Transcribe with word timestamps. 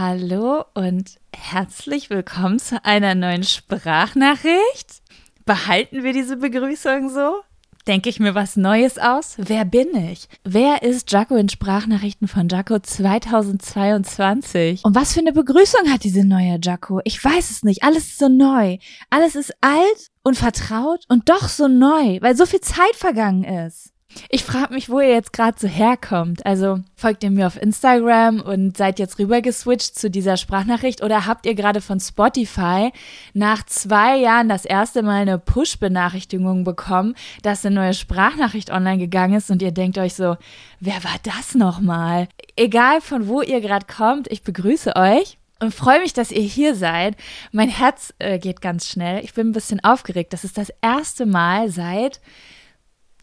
Hallo 0.00 0.64
und 0.74 1.16
herzlich 1.34 2.08
willkommen 2.08 2.60
zu 2.60 2.84
einer 2.84 3.16
neuen 3.16 3.42
Sprachnachricht. 3.42 5.02
Behalten 5.44 6.04
wir 6.04 6.12
diese 6.12 6.36
Begrüßung 6.36 7.08
so? 7.08 7.40
Denke 7.88 8.08
ich 8.08 8.20
mir 8.20 8.36
was 8.36 8.56
Neues 8.56 8.98
aus? 8.98 9.34
Wer 9.38 9.64
bin 9.64 9.96
ich? 9.96 10.28
Wer 10.44 10.84
ist 10.84 11.10
Jaco 11.10 11.34
in 11.34 11.48
Sprachnachrichten 11.48 12.28
von 12.28 12.48
Jaco 12.48 12.78
2022? 12.78 14.84
Und 14.84 14.94
was 14.94 15.14
für 15.14 15.20
eine 15.20 15.32
Begrüßung 15.32 15.90
hat 15.90 16.04
diese 16.04 16.24
neue 16.24 16.60
Jaco? 16.62 17.00
Ich 17.02 17.24
weiß 17.24 17.50
es 17.50 17.64
nicht. 17.64 17.82
Alles 17.82 18.04
ist 18.04 18.20
so 18.20 18.28
neu. 18.28 18.78
Alles 19.10 19.34
ist 19.34 19.52
alt 19.60 20.12
und 20.22 20.36
vertraut 20.36 21.06
und 21.08 21.28
doch 21.28 21.48
so 21.48 21.66
neu, 21.66 22.18
weil 22.20 22.36
so 22.36 22.46
viel 22.46 22.60
Zeit 22.60 22.94
vergangen 22.94 23.42
ist. 23.42 23.92
Ich 24.30 24.44
frage 24.44 24.74
mich, 24.74 24.88
wo 24.88 25.00
ihr 25.00 25.10
jetzt 25.10 25.32
gerade 25.32 25.58
so 25.58 25.68
herkommt. 25.68 26.44
Also 26.46 26.80
folgt 26.96 27.22
ihr 27.24 27.30
mir 27.30 27.46
auf 27.46 27.60
Instagram 27.60 28.40
und 28.40 28.76
seid 28.76 28.98
jetzt 28.98 29.18
rübergeswitcht 29.18 29.98
zu 29.98 30.10
dieser 30.10 30.36
Sprachnachricht 30.36 31.02
oder 31.02 31.26
habt 31.26 31.46
ihr 31.46 31.54
gerade 31.54 31.80
von 31.80 32.00
Spotify 32.00 32.90
nach 33.34 33.64
zwei 33.66 34.16
Jahren 34.16 34.48
das 34.48 34.64
erste 34.64 35.02
Mal 35.02 35.22
eine 35.22 35.38
Push-Benachrichtigung 35.38 36.64
bekommen, 36.64 37.14
dass 37.42 37.64
eine 37.64 37.74
neue 37.74 37.94
Sprachnachricht 37.94 38.70
online 38.70 38.98
gegangen 38.98 39.34
ist 39.34 39.50
und 39.50 39.62
ihr 39.62 39.72
denkt 39.72 39.98
euch 39.98 40.14
so, 40.14 40.36
wer 40.80 41.04
war 41.04 41.16
das 41.22 41.54
nochmal? 41.54 42.28
Egal 42.56 43.00
von 43.00 43.28
wo 43.28 43.42
ihr 43.42 43.60
gerade 43.60 43.86
kommt, 43.86 44.30
ich 44.30 44.42
begrüße 44.42 44.96
euch 44.96 45.38
und 45.60 45.74
freue 45.74 46.00
mich, 46.00 46.12
dass 46.12 46.30
ihr 46.30 46.42
hier 46.42 46.74
seid. 46.74 47.16
Mein 47.52 47.68
Herz 47.68 48.14
äh, 48.18 48.38
geht 48.38 48.60
ganz 48.60 48.88
schnell. 48.88 49.22
Ich 49.24 49.34
bin 49.34 49.48
ein 49.48 49.52
bisschen 49.52 49.82
aufgeregt. 49.84 50.32
Das 50.32 50.44
ist 50.44 50.56
das 50.56 50.72
erste 50.80 51.26
Mal 51.26 51.70
seit 51.70 52.20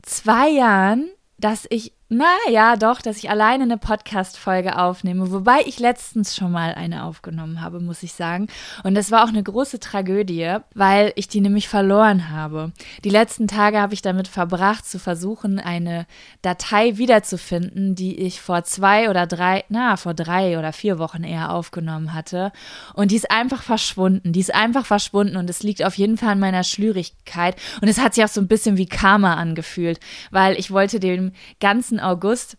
zwei 0.05 0.49
Jahren, 0.49 1.09
dass 1.37 1.65
ich 1.69 1.93
na 2.07 2.35
ja, 2.51 2.75
doch, 2.75 3.01
dass 3.01 3.17
ich 3.17 3.31
alleine 3.31 3.63
eine 3.63 3.79
Podcast-Folge 3.79 4.77
aufnehme, 4.77 5.31
wobei 5.31 5.61
ich 5.65 5.79
letztens 5.79 6.35
schon 6.35 6.51
mal 6.51 6.75
eine 6.75 7.03
aufgenommen 7.03 7.61
habe, 7.61 7.79
muss 7.79 8.03
ich 8.03 8.13
sagen. 8.13 8.45
Und 8.83 8.93
das 8.93 9.09
war 9.09 9.23
auch 9.23 9.29
eine 9.29 9.41
große 9.41 9.79
Tragödie, 9.79 10.57
weil 10.75 11.13
ich 11.15 11.27
die 11.27 11.41
nämlich 11.41 11.67
verloren 11.67 12.29
habe. 12.29 12.73
Die 13.03 13.09
letzten 13.09 13.47
Tage 13.47 13.81
habe 13.81 13.95
ich 13.95 14.03
damit 14.03 14.27
verbracht, 14.27 14.85
zu 14.87 14.99
versuchen, 14.99 15.59
eine 15.59 16.05
Datei 16.43 16.97
wiederzufinden, 16.97 17.95
die 17.95 18.19
ich 18.19 18.39
vor 18.39 18.63
zwei 18.65 19.09
oder 19.09 19.25
drei, 19.25 19.63
na, 19.69 19.97
vor 19.97 20.13
drei 20.13 20.59
oder 20.59 20.73
vier 20.73 20.99
Wochen 20.99 21.23
eher 21.23 21.51
aufgenommen 21.51 22.13
hatte. 22.13 22.51
Und 22.93 23.09
die 23.09 23.15
ist 23.15 23.31
einfach 23.31 23.63
verschwunden. 23.63 24.31
Die 24.31 24.41
ist 24.41 24.53
einfach 24.53 24.85
verschwunden 24.85 25.37
und 25.37 25.49
es 25.49 25.63
liegt 25.63 25.83
auf 25.83 25.95
jeden 25.95 26.17
Fall 26.17 26.29
an 26.29 26.39
meiner 26.39 26.63
Schlürigkeit. 26.63 27.55
Und 27.81 27.87
es 27.87 27.97
hat 27.99 28.13
sich 28.13 28.23
auch 28.23 28.29
so 28.29 28.41
ein 28.41 28.47
bisschen 28.47 28.77
wie 28.77 28.85
Karma 28.85 29.33
angefühlt, 29.33 29.99
weil 30.29 30.59
ich 30.59 30.69
wollte 30.69 30.99
dem 30.99 31.31
ganzen 31.59 31.94
August 31.99 32.57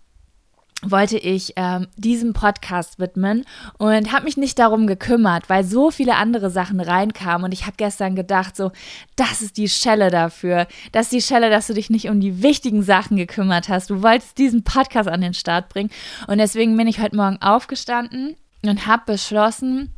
wollte 0.83 1.17
ich 1.17 1.55
ähm, 1.57 1.87
diesem 1.97 2.33
Podcast 2.33 2.99
widmen 2.99 3.45
und 3.79 4.13
habe 4.13 4.25
mich 4.25 4.37
nicht 4.37 4.59
darum 4.59 4.87
gekümmert, 4.87 5.49
weil 5.49 5.65
so 5.65 5.91
viele 5.91 6.17
andere 6.17 6.51
Sachen 6.51 6.81
reinkamen 6.81 7.45
und 7.47 7.53
ich 7.53 7.63
habe 7.63 7.77
gestern 7.77 8.15
gedacht, 8.15 8.57
so, 8.57 8.73
das 9.17 9.41
ist 9.41 9.57
die 9.57 9.69
Schelle 9.69 10.11
dafür, 10.11 10.67
das 10.93 11.07
ist 11.07 11.13
die 11.13 11.23
Schelle, 11.23 11.49
dass 11.49 11.67
du 11.67 11.75
dich 11.75 11.89
nicht 11.89 12.09
um 12.09 12.21
die 12.21 12.43
wichtigen 12.43 12.83
Sachen 12.83 13.17
gekümmert 13.17 13.69
hast. 13.69 13.89
Du 13.91 14.03
wolltest 14.03 14.37
diesen 14.39 14.65
Podcast 14.65 15.09
an 15.09 15.23
den 15.23 15.35
Start 15.35 15.71
bringen 15.71 15.91
und 16.27 16.39
deswegen 16.39 16.77
bin 16.77 16.89
ich 16.89 17.01
heute 17.01 17.17
Morgen 17.17 17.41
aufgestanden 17.41 18.37
und 18.63 18.87
habe 18.87 19.03
beschlossen, 19.07 19.95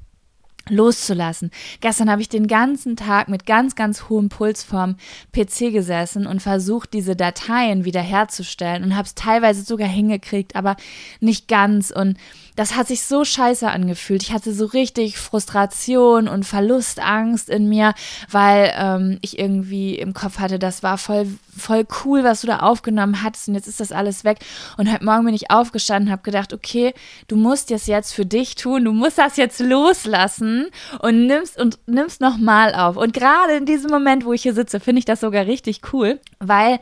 loszulassen. 0.70 1.50
Gestern 1.80 2.10
habe 2.10 2.22
ich 2.22 2.28
den 2.28 2.46
ganzen 2.46 2.96
Tag 2.96 3.28
mit 3.28 3.46
ganz, 3.46 3.74
ganz 3.74 4.08
hohem 4.08 4.28
Puls 4.28 4.62
vorm 4.62 4.96
PC 5.32 5.72
gesessen 5.72 6.26
und 6.26 6.40
versucht, 6.40 6.92
diese 6.92 7.16
Dateien 7.16 7.84
wiederherzustellen 7.84 8.84
und 8.84 8.96
habe 8.96 9.06
es 9.06 9.14
teilweise 9.14 9.62
sogar 9.62 9.88
hingekriegt, 9.88 10.56
aber 10.56 10.76
nicht 11.20 11.48
ganz. 11.48 11.90
Und 11.90 12.16
das 12.58 12.74
hat 12.74 12.88
sich 12.88 13.04
so 13.04 13.24
scheiße 13.24 13.70
angefühlt. 13.70 14.24
Ich 14.24 14.32
hatte 14.32 14.52
so 14.52 14.66
richtig 14.66 15.16
Frustration 15.16 16.26
und 16.26 16.42
Verlustangst 16.42 17.48
in 17.48 17.68
mir, 17.68 17.94
weil 18.32 18.74
ähm, 18.76 19.18
ich 19.20 19.38
irgendwie 19.38 19.94
im 19.94 20.12
Kopf 20.12 20.40
hatte, 20.40 20.58
das 20.58 20.82
war 20.82 20.98
voll, 20.98 21.28
voll 21.56 21.86
cool, 22.04 22.24
was 22.24 22.40
du 22.40 22.48
da 22.48 22.58
aufgenommen 22.58 23.22
hattest 23.22 23.46
und 23.46 23.54
jetzt 23.54 23.68
ist 23.68 23.78
das 23.78 23.92
alles 23.92 24.24
weg. 24.24 24.38
Und 24.76 24.92
heute 24.92 25.04
Morgen 25.04 25.24
bin 25.24 25.34
ich 25.34 25.52
aufgestanden 25.52 26.08
und 26.08 26.12
habe 26.12 26.24
gedacht, 26.24 26.52
okay, 26.52 26.94
du 27.28 27.36
musst 27.36 27.70
das 27.70 27.86
jetzt 27.86 28.12
für 28.12 28.26
dich 28.26 28.56
tun, 28.56 28.84
du 28.84 28.92
musst 28.92 29.18
das 29.18 29.36
jetzt 29.36 29.60
loslassen 29.60 30.66
und 30.98 31.28
nimmst 31.28 31.60
und 31.60 31.78
nimmst 31.86 32.20
nochmal 32.20 32.74
auf. 32.74 32.96
Und 32.96 33.12
gerade 33.12 33.54
in 33.54 33.66
diesem 33.66 33.92
Moment, 33.92 34.24
wo 34.24 34.32
ich 34.32 34.42
hier 34.42 34.54
sitze, 34.54 34.80
finde 34.80 34.98
ich 34.98 35.04
das 35.04 35.20
sogar 35.20 35.46
richtig 35.46 35.92
cool, 35.92 36.18
weil 36.40 36.80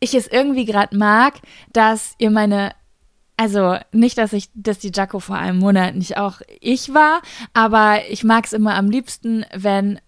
ich 0.00 0.14
es 0.14 0.26
irgendwie 0.26 0.64
gerade 0.64 0.96
mag, 0.96 1.34
dass 1.72 2.16
ihr 2.18 2.32
meine 2.32 2.72
also 3.36 3.76
nicht, 3.92 4.18
dass 4.18 4.32
ich, 4.32 4.48
dass 4.54 4.78
die 4.78 4.92
Jaco 4.94 5.18
vor 5.20 5.36
einem 5.36 5.58
Monat 5.58 5.94
nicht 5.94 6.16
auch 6.16 6.40
ich 6.60 6.94
war, 6.94 7.22
aber 7.54 8.00
ich 8.08 8.24
mag 8.24 8.44
es 8.44 8.52
immer 8.52 8.74
am 8.74 8.90
liebsten, 8.90 9.44
wenn 9.54 9.98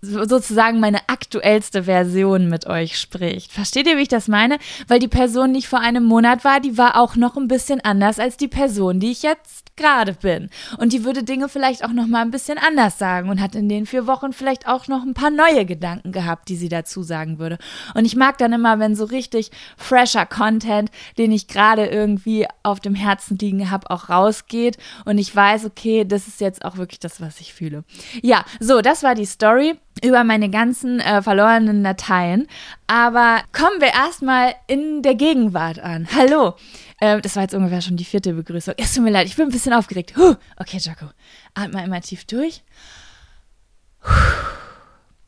sozusagen 0.00 0.78
meine 0.78 1.08
aktuellste 1.08 1.84
Version 1.84 2.48
mit 2.48 2.66
euch 2.66 2.98
spricht. 2.98 3.52
Versteht 3.52 3.86
ihr, 3.88 3.96
wie 3.96 4.02
ich 4.02 4.08
das 4.08 4.28
meine? 4.28 4.58
Weil 4.86 5.00
die 5.00 5.08
Person, 5.08 5.52
die 5.52 5.58
ich 5.58 5.68
vor 5.68 5.80
einem 5.80 6.04
Monat 6.04 6.44
war, 6.44 6.60
die 6.60 6.78
war 6.78 6.96
auch 7.00 7.16
noch 7.16 7.36
ein 7.36 7.48
bisschen 7.48 7.80
anders 7.80 8.20
als 8.20 8.36
die 8.36 8.48
Person, 8.48 9.00
die 9.00 9.10
ich 9.10 9.22
jetzt 9.22 9.67
gerade 9.78 10.12
bin. 10.12 10.50
Und 10.76 10.92
die 10.92 11.04
würde 11.04 11.22
Dinge 11.22 11.48
vielleicht 11.48 11.82
auch 11.84 11.92
noch 11.92 12.06
mal 12.06 12.20
ein 12.20 12.30
bisschen 12.30 12.58
anders 12.58 12.98
sagen 12.98 13.30
und 13.30 13.40
hat 13.40 13.54
in 13.54 13.70
den 13.70 13.86
vier 13.86 14.06
Wochen 14.06 14.34
vielleicht 14.34 14.68
auch 14.68 14.88
noch 14.88 15.02
ein 15.02 15.14
paar 15.14 15.30
neue 15.30 15.64
Gedanken 15.64 16.12
gehabt, 16.12 16.50
die 16.50 16.56
sie 16.56 16.68
dazu 16.68 17.02
sagen 17.02 17.38
würde. 17.38 17.56
Und 17.94 18.04
ich 18.04 18.16
mag 18.16 18.36
dann 18.36 18.52
immer, 18.52 18.78
wenn 18.78 18.94
so 18.94 19.04
richtig 19.04 19.50
fresher 19.76 20.26
Content, 20.26 20.90
den 21.16 21.32
ich 21.32 21.48
gerade 21.48 21.86
irgendwie 21.86 22.46
auf 22.62 22.80
dem 22.80 22.94
Herzen 22.94 23.38
liegen 23.38 23.70
habe, 23.70 23.90
auch 23.90 24.10
rausgeht 24.10 24.76
und 25.06 25.16
ich 25.16 25.34
weiß, 25.34 25.64
okay, 25.64 26.04
das 26.04 26.28
ist 26.28 26.40
jetzt 26.40 26.64
auch 26.64 26.76
wirklich 26.76 27.00
das, 27.00 27.20
was 27.20 27.40
ich 27.40 27.54
fühle. 27.54 27.84
Ja, 28.22 28.44
so, 28.60 28.80
das 28.82 29.02
war 29.02 29.14
die 29.14 29.24
Story 29.24 29.78
über 30.04 30.24
meine 30.24 30.50
ganzen 30.50 31.00
äh, 31.00 31.22
verlorenen 31.22 31.84
Dateien. 31.84 32.46
Aber 32.86 33.40
kommen 33.52 33.80
wir 33.80 33.92
erstmal 33.94 34.54
in 34.66 35.02
der 35.02 35.14
Gegenwart 35.14 35.78
an. 35.78 36.08
Hallo. 36.14 36.54
Äh, 37.00 37.20
das 37.20 37.36
war 37.36 37.42
jetzt 37.42 37.54
ungefähr 37.54 37.80
schon 37.80 37.96
die 37.96 38.04
vierte 38.04 38.32
Begrüßung. 38.32 38.74
Es 38.76 38.94
tut 38.94 39.04
mir 39.04 39.10
leid, 39.10 39.26
ich 39.26 39.36
bin 39.36 39.46
ein 39.46 39.52
bisschen 39.52 39.72
aufgeregt. 39.72 40.14
Huh. 40.16 40.34
Okay, 40.56 40.78
Jaco, 40.78 41.06
atme 41.54 41.78
einmal 41.78 42.00
tief 42.00 42.24
durch. 42.24 42.62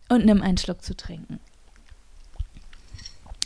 Und 0.09 0.25
nimm 0.25 0.43
einen 0.43 0.59
Schluck 0.59 0.83
zu 0.83 0.97
trinken. 0.97 1.41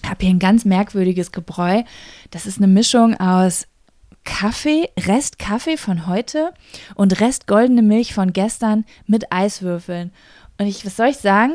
Ich 0.03 0.11
habe 0.11 0.25
hier 0.25 0.35
ein 0.35 0.39
ganz 0.39 0.65
merkwürdiges 0.65 1.33
Gebräu. 1.33 1.83
Das 2.31 2.47
ist 2.47 2.59
eine 2.59 2.67
Mischung 2.67 3.19
aus 3.19 3.67
Kaffee, 4.25 4.89
Rest 4.99 5.39
Kaffee 5.39 5.77
von 5.77 6.07
heute 6.07 6.53
und 6.95 7.21
Rest 7.21 7.47
goldene 7.47 7.83
Milch 7.83 8.15
von 8.15 8.33
gestern 8.33 8.85
mit 9.07 9.33
Eiswürfeln. 9.33 10.13
Und 10.59 10.67
ich, 10.67 10.85
was 10.87 10.97
soll 10.97 11.09
ich 11.09 11.19
sagen? 11.19 11.55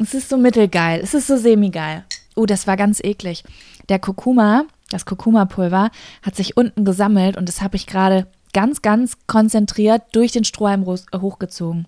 Es 0.00 0.14
ist 0.14 0.28
so 0.28 0.36
mittelgeil. 0.36 1.00
Es 1.02 1.14
ist 1.14 1.26
so 1.26 1.36
semi-geil. 1.36 2.04
Oh, 2.36 2.46
das 2.46 2.66
war 2.66 2.76
ganz 2.76 3.00
eklig. 3.02 3.44
Der 3.88 3.98
Kurkuma, 3.98 4.64
das 4.90 5.04
Kurkuma-Pulver, 5.04 5.90
hat 6.22 6.36
sich 6.36 6.56
unten 6.56 6.84
gesammelt 6.84 7.36
und 7.36 7.48
das 7.48 7.62
habe 7.62 7.76
ich 7.76 7.86
gerade 7.86 8.26
ganz, 8.52 8.82
ganz 8.82 9.18
konzentriert 9.26 10.02
durch 10.12 10.32
den 10.32 10.44
Strohhalm 10.44 10.86
hochgezogen. 10.86 11.86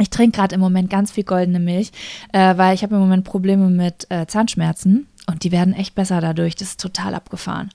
Ich 0.00 0.10
trinke 0.10 0.36
gerade 0.36 0.56
im 0.56 0.60
Moment 0.60 0.90
ganz 0.90 1.12
viel 1.12 1.24
goldene 1.24 1.60
Milch, 1.60 1.92
äh, 2.32 2.56
weil 2.56 2.74
ich 2.74 2.82
habe 2.82 2.96
im 2.96 3.00
Moment 3.00 3.24
Probleme 3.24 3.68
mit 3.68 4.10
äh, 4.10 4.26
Zahnschmerzen 4.26 5.06
und 5.26 5.44
die 5.44 5.52
werden 5.52 5.72
echt 5.72 5.94
besser 5.94 6.20
dadurch. 6.20 6.56
Das 6.56 6.70
ist 6.70 6.80
total 6.80 7.14
abgefahren. 7.14 7.70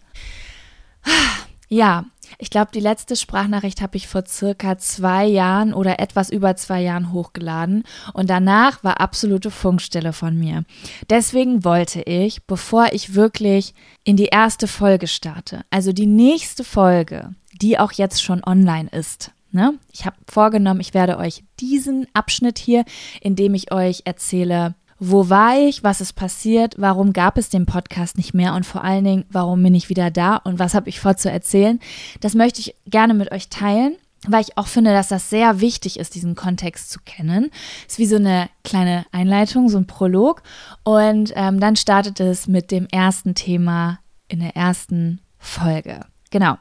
Ja, 1.69 2.05
ich 2.39 2.49
glaube, 2.49 2.71
die 2.73 2.79
letzte 2.79 3.15
Sprachnachricht 3.15 3.81
habe 3.81 3.95
ich 3.95 4.07
vor 4.07 4.25
circa 4.25 4.77
zwei 4.79 5.25
Jahren 5.25 5.73
oder 5.73 5.99
etwas 5.99 6.31
über 6.31 6.55
zwei 6.55 6.81
Jahren 6.81 7.11
hochgeladen 7.11 7.83
und 8.13 8.29
danach 8.29 8.83
war 8.83 8.99
absolute 8.99 9.51
Funkstille 9.51 10.11
von 10.11 10.37
mir. 10.37 10.63
Deswegen 11.09 11.63
wollte 11.63 12.01
ich, 12.01 12.43
bevor 12.45 12.87
ich 12.91 13.13
wirklich 13.13 13.75
in 14.03 14.17
die 14.17 14.25
erste 14.25 14.67
Folge 14.67 15.07
starte, 15.07 15.61
also 15.69 15.93
die 15.93 16.07
nächste 16.07 16.63
Folge, 16.63 17.35
die 17.61 17.77
auch 17.77 17.91
jetzt 17.91 18.23
schon 18.23 18.43
online 18.43 18.89
ist, 18.89 19.31
Ne? 19.51 19.79
Ich 19.91 20.05
habe 20.05 20.15
vorgenommen, 20.27 20.79
ich 20.79 20.93
werde 20.93 21.17
euch 21.17 21.43
diesen 21.59 22.05
Abschnitt 22.13 22.59
hier, 22.59 22.85
in 23.19 23.35
dem 23.35 23.55
ich 23.55 23.71
euch 23.71 24.03
erzähle, 24.05 24.75
wo 24.99 25.29
war 25.29 25.57
ich? 25.57 25.83
Was 25.83 26.01
ist 26.01 26.13
passiert? 26.13 26.75
Warum 26.77 27.13
gab 27.13 27.37
es 27.37 27.49
den 27.49 27.65
Podcast 27.65 28.17
nicht 28.17 28.33
mehr? 28.33 28.53
Und 28.53 28.65
vor 28.65 28.83
allen 28.83 29.03
Dingen, 29.03 29.25
warum 29.29 29.63
bin 29.63 29.75
ich 29.75 29.89
wieder 29.89 30.11
da? 30.11 30.35
Und 30.37 30.59
was 30.59 30.73
habe 30.73 30.89
ich 30.89 30.99
vor 30.99 31.15
zu 31.15 31.31
erzählen? 31.31 31.79
Das 32.19 32.35
möchte 32.35 32.59
ich 32.59 32.75
gerne 32.85 33.13
mit 33.13 33.31
euch 33.31 33.49
teilen 33.49 33.95
weil 34.27 34.41
ich 34.41 34.57
auch 34.57 34.67
finde, 34.67 34.91
dass 34.91 35.07
das 35.07 35.29
sehr 35.29 35.61
wichtig 35.61 35.97
ist, 35.99 36.15
diesen 36.15 36.35
Kontext 36.35 36.91
zu 36.91 36.99
kennen. 37.05 37.51
Ist 37.87 37.99
wie 37.99 38.05
so 38.05 38.17
eine 38.17 38.49
kleine 38.63 39.05
Einleitung, 39.11 39.69
so 39.69 39.77
ein 39.77 39.87
Prolog. 39.87 40.43
Und 40.83 41.31
ähm, 41.35 41.59
dann 41.59 41.75
startet 41.75 42.19
es 42.19 42.47
mit 42.47 42.71
dem 42.71 42.87
ersten 42.91 43.35
Thema 43.35 43.99
in 44.27 44.39
der 44.39 44.55
ersten 44.55 45.21
Folge. 45.37 46.01
Genau. 46.31 46.57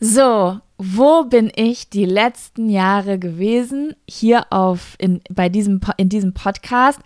So, 0.00 0.60
wo 0.78 1.24
bin 1.24 1.50
ich 1.54 1.90
die 1.90 2.04
letzten 2.04 2.70
Jahre 2.70 3.18
gewesen? 3.18 3.96
Hier 4.08 4.46
auf 4.52 4.94
in, 4.98 5.20
bei 5.28 5.48
diesem, 5.48 5.80
in 5.96 6.08
diesem 6.08 6.34
Podcast. 6.34 7.00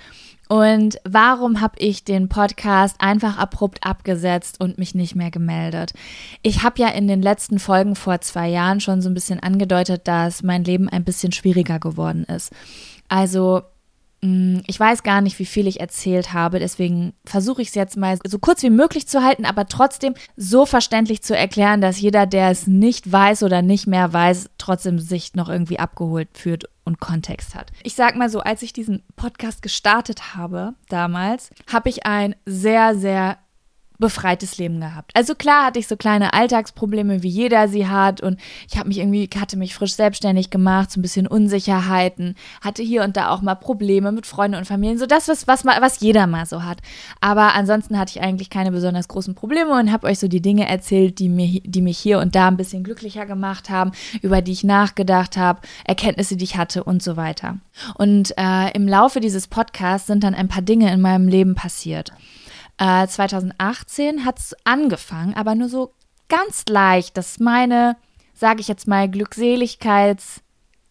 Und 0.48 0.98
warum 1.04 1.60
habe 1.60 1.78
ich 1.78 2.04
den 2.04 2.28
Podcast 2.28 2.96
einfach 2.98 3.38
abrupt 3.38 3.86
abgesetzt 3.86 4.60
und 4.60 4.78
mich 4.78 4.94
nicht 4.94 5.14
mehr 5.14 5.30
gemeldet? 5.30 5.92
Ich 6.42 6.62
habe 6.62 6.80
ja 6.80 6.88
in 6.88 7.08
den 7.08 7.22
letzten 7.22 7.58
Folgen 7.58 7.94
vor 7.94 8.20
zwei 8.20 8.48
Jahren 8.48 8.80
schon 8.80 9.00
so 9.00 9.08
ein 9.08 9.14
bisschen 9.14 9.40
angedeutet, 9.40 10.06
dass 10.06 10.42
mein 10.42 10.64
Leben 10.64 10.88
ein 10.88 11.04
bisschen 11.04 11.32
schwieriger 11.32 11.78
geworden 11.78 12.24
ist. 12.24 12.52
Also 13.08 13.62
ich 14.24 14.78
weiß 14.78 15.02
gar 15.02 15.20
nicht, 15.20 15.40
wie 15.40 15.44
viel 15.44 15.66
ich 15.66 15.80
erzählt 15.80 16.32
habe, 16.32 16.60
deswegen 16.60 17.12
versuche 17.24 17.60
ich 17.60 17.68
es 17.68 17.74
jetzt 17.74 17.96
mal 17.96 18.18
so 18.24 18.38
kurz 18.38 18.62
wie 18.62 18.70
möglich 18.70 19.08
zu 19.08 19.24
halten, 19.24 19.44
aber 19.44 19.66
trotzdem 19.66 20.14
so 20.36 20.64
verständlich 20.64 21.22
zu 21.22 21.36
erklären, 21.36 21.80
dass 21.80 22.00
jeder, 22.00 22.26
der 22.26 22.50
es 22.50 22.68
nicht 22.68 23.10
weiß 23.10 23.42
oder 23.42 23.62
nicht 23.62 23.88
mehr 23.88 24.12
weiß, 24.12 24.50
trotzdem 24.58 25.00
sich 25.00 25.34
noch 25.34 25.48
irgendwie 25.48 25.80
abgeholt 25.80 26.28
fühlt 26.34 26.66
und 26.84 27.00
Kontext 27.00 27.56
hat. 27.56 27.72
Ich 27.82 27.94
sag 27.94 28.14
mal 28.14 28.28
so, 28.28 28.40
als 28.40 28.62
ich 28.62 28.72
diesen 28.72 29.02
Podcast 29.16 29.60
gestartet 29.60 30.36
habe 30.36 30.74
damals, 30.88 31.50
habe 31.72 31.88
ich 31.88 32.06
ein 32.06 32.36
sehr, 32.46 32.94
sehr 32.94 33.38
befreites 34.02 34.58
Leben 34.58 34.80
gehabt. 34.80 35.12
Also 35.14 35.34
klar 35.34 35.64
hatte 35.64 35.78
ich 35.78 35.86
so 35.86 35.96
kleine 35.96 36.34
Alltagsprobleme, 36.34 37.22
wie 37.22 37.28
jeder 37.28 37.68
sie 37.68 37.88
hat 37.88 38.20
und 38.20 38.38
ich 38.68 38.76
habe 38.76 38.88
mich 38.88 38.98
irgendwie, 38.98 39.30
hatte 39.38 39.56
mich 39.56 39.74
frisch 39.74 39.94
selbstständig 39.94 40.50
gemacht, 40.50 40.90
so 40.90 41.00
ein 41.00 41.02
bisschen 41.02 41.26
Unsicherheiten, 41.26 42.34
hatte 42.60 42.82
hier 42.82 43.04
und 43.04 43.16
da 43.16 43.30
auch 43.30 43.40
mal 43.40 43.54
Probleme 43.54 44.12
mit 44.12 44.26
Freunden 44.26 44.58
und 44.58 44.66
Familien, 44.66 44.98
so 44.98 45.06
das, 45.06 45.28
was, 45.28 45.46
was, 45.46 45.64
was 45.64 46.00
jeder 46.00 46.26
mal 46.26 46.44
so 46.44 46.64
hat. 46.64 46.78
Aber 47.20 47.54
ansonsten 47.54 47.98
hatte 47.98 48.10
ich 48.16 48.22
eigentlich 48.22 48.50
keine 48.50 48.72
besonders 48.72 49.08
großen 49.08 49.34
Probleme 49.34 49.78
und 49.78 49.92
habe 49.92 50.08
euch 50.08 50.18
so 50.18 50.28
die 50.28 50.42
Dinge 50.42 50.68
erzählt, 50.68 51.18
die, 51.18 51.28
mir, 51.28 51.60
die 51.64 51.80
mich 51.80 51.96
hier 51.96 52.18
und 52.18 52.34
da 52.34 52.48
ein 52.48 52.56
bisschen 52.56 52.84
glücklicher 52.84 53.24
gemacht 53.24 53.70
haben, 53.70 53.92
über 54.20 54.42
die 54.42 54.52
ich 54.52 54.64
nachgedacht 54.64 55.36
habe, 55.36 55.60
Erkenntnisse, 55.84 56.36
die 56.36 56.44
ich 56.44 56.56
hatte 56.56 56.82
und 56.82 57.02
so 57.02 57.16
weiter. 57.16 57.58
Und 57.94 58.34
äh, 58.36 58.72
im 58.74 58.88
Laufe 58.88 59.20
dieses 59.20 59.46
Podcasts 59.46 60.08
sind 60.08 60.24
dann 60.24 60.34
ein 60.34 60.48
paar 60.48 60.62
Dinge 60.62 60.92
in 60.92 61.00
meinem 61.00 61.28
Leben 61.28 61.54
passiert. 61.54 62.12
Äh, 62.82 63.06
2018 63.06 64.24
hat 64.24 64.40
es 64.40 64.56
angefangen, 64.64 65.34
aber 65.34 65.54
nur 65.54 65.68
so 65.68 65.94
ganz 66.28 66.64
leicht, 66.68 67.16
dass 67.16 67.38
meine, 67.38 67.96
sage 68.34 68.60
ich 68.60 68.66
jetzt 68.66 68.88
mal, 68.88 69.04
Glückseligkeits- 69.06 70.40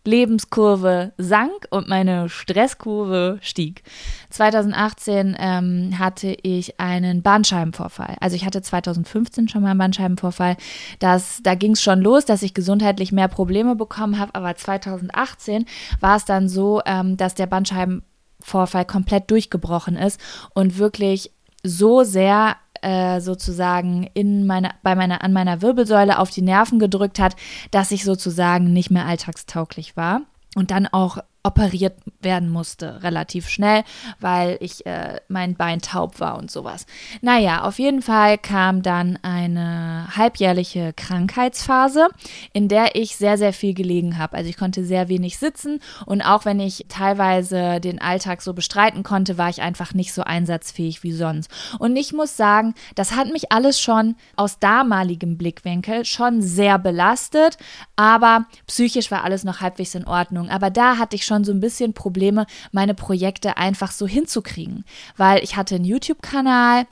Lebenskurve 0.04 1.14
sank 1.20 1.68
und 1.70 1.88
meine 1.88 2.28
Stresskurve 2.28 3.38
stieg. 3.42 3.84
2018 4.32 5.38
ähm, 5.40 6.00
hatte 6.00 6.36
ich 6.42 6.80
einen 6.80 7.22
Bandscheibenvorfall. 7.22 8.16
Also 8.20 8.36
ich 8.36 8.46
hatte 8.46 8.64
2015 8.64 9.48
schon 9.48 9.62
mal 9.62 9.70
einen 9.70 9.78
Bandscheibenvorfall. 9.78 10.58
Das, 10.98 11.42
da 11.44 11.54
ging 11.54 11.74
es 11.74 11.84
schon 11.84 12.02
los, 12.02 12.26
dass 12.26 12.42
ich 12.42 12.56
gesundheitlich 12.56 13.12
mehr 13.12 13.28
Probleme 13.28 13.76
bekommen 13.76 14.18
habe. 14.18 14.34
Aber 14.34 14.56
2018 14.56 15.66
war 16.00 16.16
es 16.16 16.26
dann 16.26 16.50
so, 16.50 16.82
ähm, 16.88 17.16
dass 17.16 17.36
der 17.36 17.46
Bandscheibenvorfall 17.46 18.86
komplett 18.86 19.30
durchgebrochen 19.30 19.98
ist 19.98 20.20
und 20.56 20.80
wirklich 20.80 21.32
so 21.64 22.04
sehr 22.04 22.58
äh, 22.82 23.22
sozusagen 23.22 24.10
in 24.14 24.48
meine, 24.48 24.72
bei 24.84 24.96
meiner, 24.96 25.24
an 25.24 25.34
meiner 25.34 25.62
Wirbelsäule 25.62 26.18
auf 26.18 26.32
die 26.32 26.42
Nerven 26.42 26.80
gedrückt 26.80 27.20
hat, 27.20 27.36
dass 27.72 27.92
ich 27.92 28.04
sozusagen 28.04 28.74
nicht 28.74 28.92
mehr 28.92 29.06
alltagstauglich 29.06 29.96
war. 29.96 30.22
Und 30.56 30.72
dann 30.72 30.88
auch 30.88 31.20
operiert 31.44 31.96
werden 32.22 32.50
musste, 32.50 33.02
relativ 33.02 33.50
schnell, 33.50 33.84
weil 34.20 34.58
ich 34.60 34.86
äh, 34.86 35.20
mein 35.28 35.56
Bein 35.56 35.82
taub 35.82 36.20
war 36.20 36.38
und 36.38 36.52
sowas. 36.52 36.86
Naja, 37.22 37.64
auf 37.64 37.80
jeden 37.80 38.04
Fall 38.04 38.38
kam 38.38 38.84
dann 38.84 39.18
eine 39.24 40.08
halbjährliche 40.16 40.94
Krankheitsphase, 40.94 42.10
in 42.54 42.68
der 42.68 42.96
ich 42.96 43.16
sehr, 43.16 43.40
sehr 43.40 43.54
viel 43.54 43.74
gelegen 43.74 44.20
habe. 44.20 44.38
Also 44.38 44.50
ich 44.50 44.58
konnte 44.58 44.86
sehr 44.86 45.10
wenig 45.10 45.40
sitzen 45.40 45.80
und 46.06 46.22
auch 46.22 46.46
wenn 46.46 46.60
ich 46.60 46.86
teilweise 46.90 47.80
den 47.80 48.00
Alltag 48.00 48.44
so 48.44 48.54
bestreiten 48.54 49.02
konnte, 49.02 49.40
war 49.40 49.50
ich 49.50 49.64
einfach 49.64 49.96
nicht 49.96 50.14
so 50.14 50.24
einsatzfähig 50.24 51.02
wie 51.02 51.12
sonst. 51.12 51.50
Und 51.80 51.96
ich 51.96 52.14
muss 52.14 52.38
sagen, 52.38 52.76
das 52.94 53.16
hat 53.16 53.32
mich 53.32 53.52
alles 53.52 53.82
schon 53.82 54.16
aus 54.36 54.60
damaligem 54.60 55.38
Blickwinkel 55.38 56.06
schon 56.06 56.44
sehr 56.44 56.78
belastet, 56.78 57.58
aber 57.96 58.46
psychisch 58.68 59.10
war 59.10 59.24
alles 59.24 59.44
noch 59.44 59.62
halbwegs 59.62 59.96
in 59.96 60.06
Ordnung. 60.06 60.50
Aber 60.50 60.70
da 60.70 60.98
hatte 60.98 61.16
ich 61.16 61.26
schon 61.26 61.31
schon 61.32 61.46
so 61.46 61.54
ein 61.54 61.62
bisschen 61.62 61.94
Probleme, 61.94 62.46
meine 62.74 62.94
Projekte 62.94 63.56
einfach 63.56 63.92
so 63.92 64.06
hinzukriegen, 64.06 64.84
weil 65.16 65.42
ich 65.44 65.56
hatte 65.56 65.76
einen 65.76 65.86
YouTube-Kanal, 65.86 66.86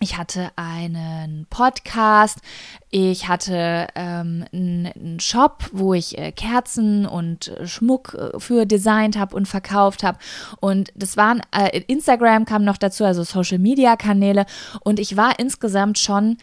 ich 0.00 0.18
hatte 0.18 0.50
einen 0.56 1.46
Podcast, 1.48 2.40
ich 2.90 3.26
hatte 3.26 3.86
ähm, 3.94 4.44
einen 4.52 5.18
Shop, 5.18 5.64
wo 5.72 5.94
ich 5.94 6.18
äh, 6.18 6.30
Kerzen 6.30 7.06
und 7.06 7.52
Schmuck 7.64 8.12
äh, 8.12 8.38
für 8.38 8.66
designt 8.66 9.16
habe 9.16 9.34
und 9.34 9.48
verkauft 9.48 10.02
habe. 10.02 10.18
Und 10.60 10.92
das 10.94 11.16
waren, 11.16 11.40
äh, 11.52 11.80
Instagram 11.86 12.44
kam 12.44 12.64
noch 12.64 12.76
dazu, 12.76 13.04
also 13.04 13.22
Social 13.22 13.58
Media 13.58 13.96
Kanäle. 13.96 14.44
Und 14.80 15.00
ich 15.00 15.16
war 15.16 15.38
insgesamt 15.38 15.98
schon 15.98 16.36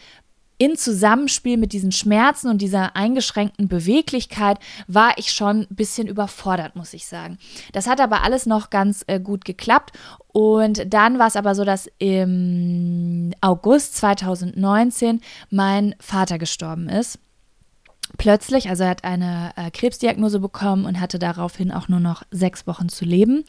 in 0.62 0.78
Zusammenspiel 0.78 1.58
mit 1.58 1.74
diesen 1.74 1.92
Schmerzen 1.92 2.48
und 2.48 2.62
dieser 2.62 2.96
eingeschränkten 2.96 3.68
Beweglichkeit 3.68 4.60
war 4.88 5.18
ich 5.18 5.32
schon 5.32 5.62
ein 5.62 5.76
bisschen 5.76 6.08
überfordert, 6.08 6.76
muss 6.76 6.94
ich 6.94 7.08
sagen. 7.08 7.40
Das 7.72 7.88
hat 7.88 8.00
aber 8.00 8.22
alles 8.22 8.46
noch 8.46 8.70
ganz 8.70 9.04
äh, 9.08 9.20
gut 9.20 9.44
geklappt. 9.44 9.98
Und 10.28 10.94
dann 10.94 11.18
war 11.18 11.26
es 11.26 11.36
aber 11.36 11.56
so, 11.56 11.66
dass 11.66 11.90
im 11.98 13.34
August 13.42 13.96
2019 13.96 15.22
mein 15.50 15.96
Vater 16.00 16.38
gestorben 16.38 16.90
ist 16.90 17.18
plötzlich, 18.18 18.70
also 18.70 18.84
er 18.84 18.90
hat 18.90 19.04
eine 19.04 19.54
äh, 19.56 19.72
Krebsdiagnose 19.72 20.40
bekommen 20.40 20.86
und 20.86 21.00
hatte 21.00 21.18
daraufhin 21.18 21.72
auch 21.72 21.88
nur 21.88 22.02
noch 22.02 22.22
sechs 22.30 22.68
Wochen 22.68 22.90
zu 22.90 23.06
leben. 23.06 23.46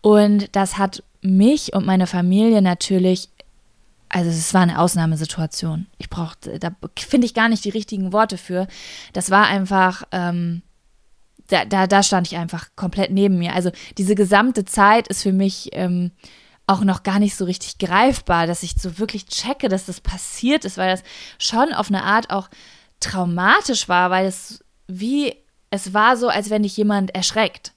Und 0.00 0.54
das 0.56 0.78
hat 0.78 1.02
mich 1.20 1.74
und 1.74 1.84
meine 1.84 2.06
Familie 2.06 2.62
natürlich 2.62 3.28
also 4.08 4.30
es 4.30 4.54
war 4.54 4.62
eine 4.62 4.78
Ausnahmesituation. 4.78 5.86
Ich 5.98 6.08
brauchte, 6.08 6.58
da 6.58 6.70
finde 6.96 7.26
ich 7.26 7.34
gar 7.34 7.48
nicht 7.48 7.64
die 7.64 7.70
richtigen 7.70 8.12
Worte 8.12 8.38
für. 8.38 8.66
Das 9.12 9.30
war 9.30 9.46
einfach, 9.46 10.04
ähm, 10.12 10.62
da, 11.48 11.64
da, 11.64 11.86
da 11.86 12.02
stand 12.02 12.28
ich 12.28 12.36
einfach 12.36 12.68
komplett 12.76 13.10
neben 13.10 13.38
mir. 13.38 13.54
Also 13.54 13.70
diese 13.98 14.14
gesamte 14.14 14.64
Zeit 14.64 15.08
ist 15.08 15.22
für 15.22 15.32
mich 15.32 15.70
ähm, 15.72 16.12
auch 16.66 16.82
noch 16.82 17.02
gar 17.02 17.18
nicht 17.18 17.36
so 17.36 17.44
richtig 17.44 17.78
greifbar, 17.78 18.46
dass 18.46 18.62
ich 18.62 18.74
so 18.78 18.98
wirklich 18.98 19.26
checke, 19.26 19.68
dass 19.68 19.86
das 19.86 20.00
passiert 20.00 20.64
ist, 20.64 20.78
weil 20.78 20.90
das 20.90 21.02
schon 21.38 21.72
auf 21.72 21.88
eine 21.88 22.04
Art 22.04 22.30
auch 22.30 22.48
traumatisch 23.00 23.88
war, 23.88 24.10
weil 24.10 24.26
es 24.26 24.64
wie, 24.86 25.34
es 25.70 25.92
war 25.92 26.16
so, 26.16 26.28
als 26.28 26.50
wenn 26.50 26.62
dich 26.62 26.76
jemand 26.76 27.14
erschreckt. 27.14 27.72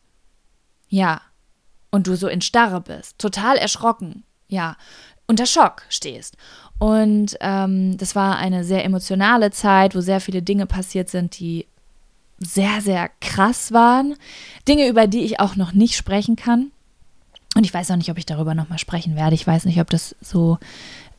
Ja. 0.88 1.22
Und 1.90 2.08
du 2.08 2.16
so 2.16 2.28
in 2.28 2.42
Starre 2.42 2.82
bist. 2.82 3.18
Total 3.18 3.58
erschrocken. 3.58 4.24
Ja 4.50 4.76
unter 5.28 5.46
Schock 5.46 5.84
stehst. 5.90 6.38
Und 6.80 7.38
ähm, 7.42 7.98
das 7.98 8.16
war 8.16 8.38
eine 8.38 8.64
sehr 8.64 8.86
emotionale 8.86 9.52
Zeit, 9.52 9.96
wo 9.96 10.02
sehr 10.02 10.22
viele 10.22 10.42
Dinge 10.42 10.66
passiert 10.66 11.10
sind, 11.10 11.40
die 11.40 11.66
sehr, 12.40 12.82
sehr 12.82 13.10
krass 13.20 13.72
waren. 13.72 14.16
Dinge, 14.68 14.88
über 14.88 15.08
die 15.08 15.24
ich 15.24 15.40
auch 15.40 15.56
noch 15.56 15.74
nicht 15.74 15.96
sprechen 15.96 16.36
kann. 16.36 16.72
Und 17.56 17.66
ich 17.66 17.74
weiß 17.74 17.90
auch 17.90 17.96
nicht, 17.96 18.12
ob 18.12 18.18
ich 18.20 18.26
darüber 18.28 18.54
nochmal 18.54 18.78
sprechen 18.78 19.16
werde. 19.16 19.34
Ich 19.34 19.48
weiß 19.48 19.66
nicht, 19.66 19.82
ob 19.82 19.90
das 19.90 20.16
so 20.22 20.60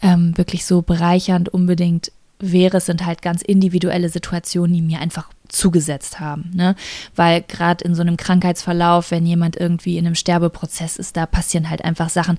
ähm, 0.00 0.36
wirklich 0.38 0.64
so 0.64 0.82
bereichernd 0.82 1.48
unbedingt 1.48 2.12
wäre. 2.38 2.80
Sind 2.80 3.06
halt 3.06 3.22
ganz 3.22 3.42
individuelle 3.42 4.08
Situationen, 4.08 4.74
die 4.74 4.82
mir 4.82 5.00
einfach 5.00 5.30
zugesetzt 5.48 6.20
haben. 6.20 6.50
Ne? 6.54 6.74
Weil 7.16 7.42
gerade 7.42 7.84
in 7.84 7.94
so 7.94 8.02
einem 8.02 8.16
Krankheitsverlauf, 8.16 9.10
wenn 9.10 9.26
jemand 9.26 9.56
irgendwie 9.56 9.98
in 9.98 10.06
einem 10.06 10.14
Sterbeprozess 10.14 10.96
ist, 10.96 11.16
da 11.16 11.26
passieren 11.26 11.70
halt 11.70 11.84
einfach 11.84 12.10
Sachen, 12.10 12.38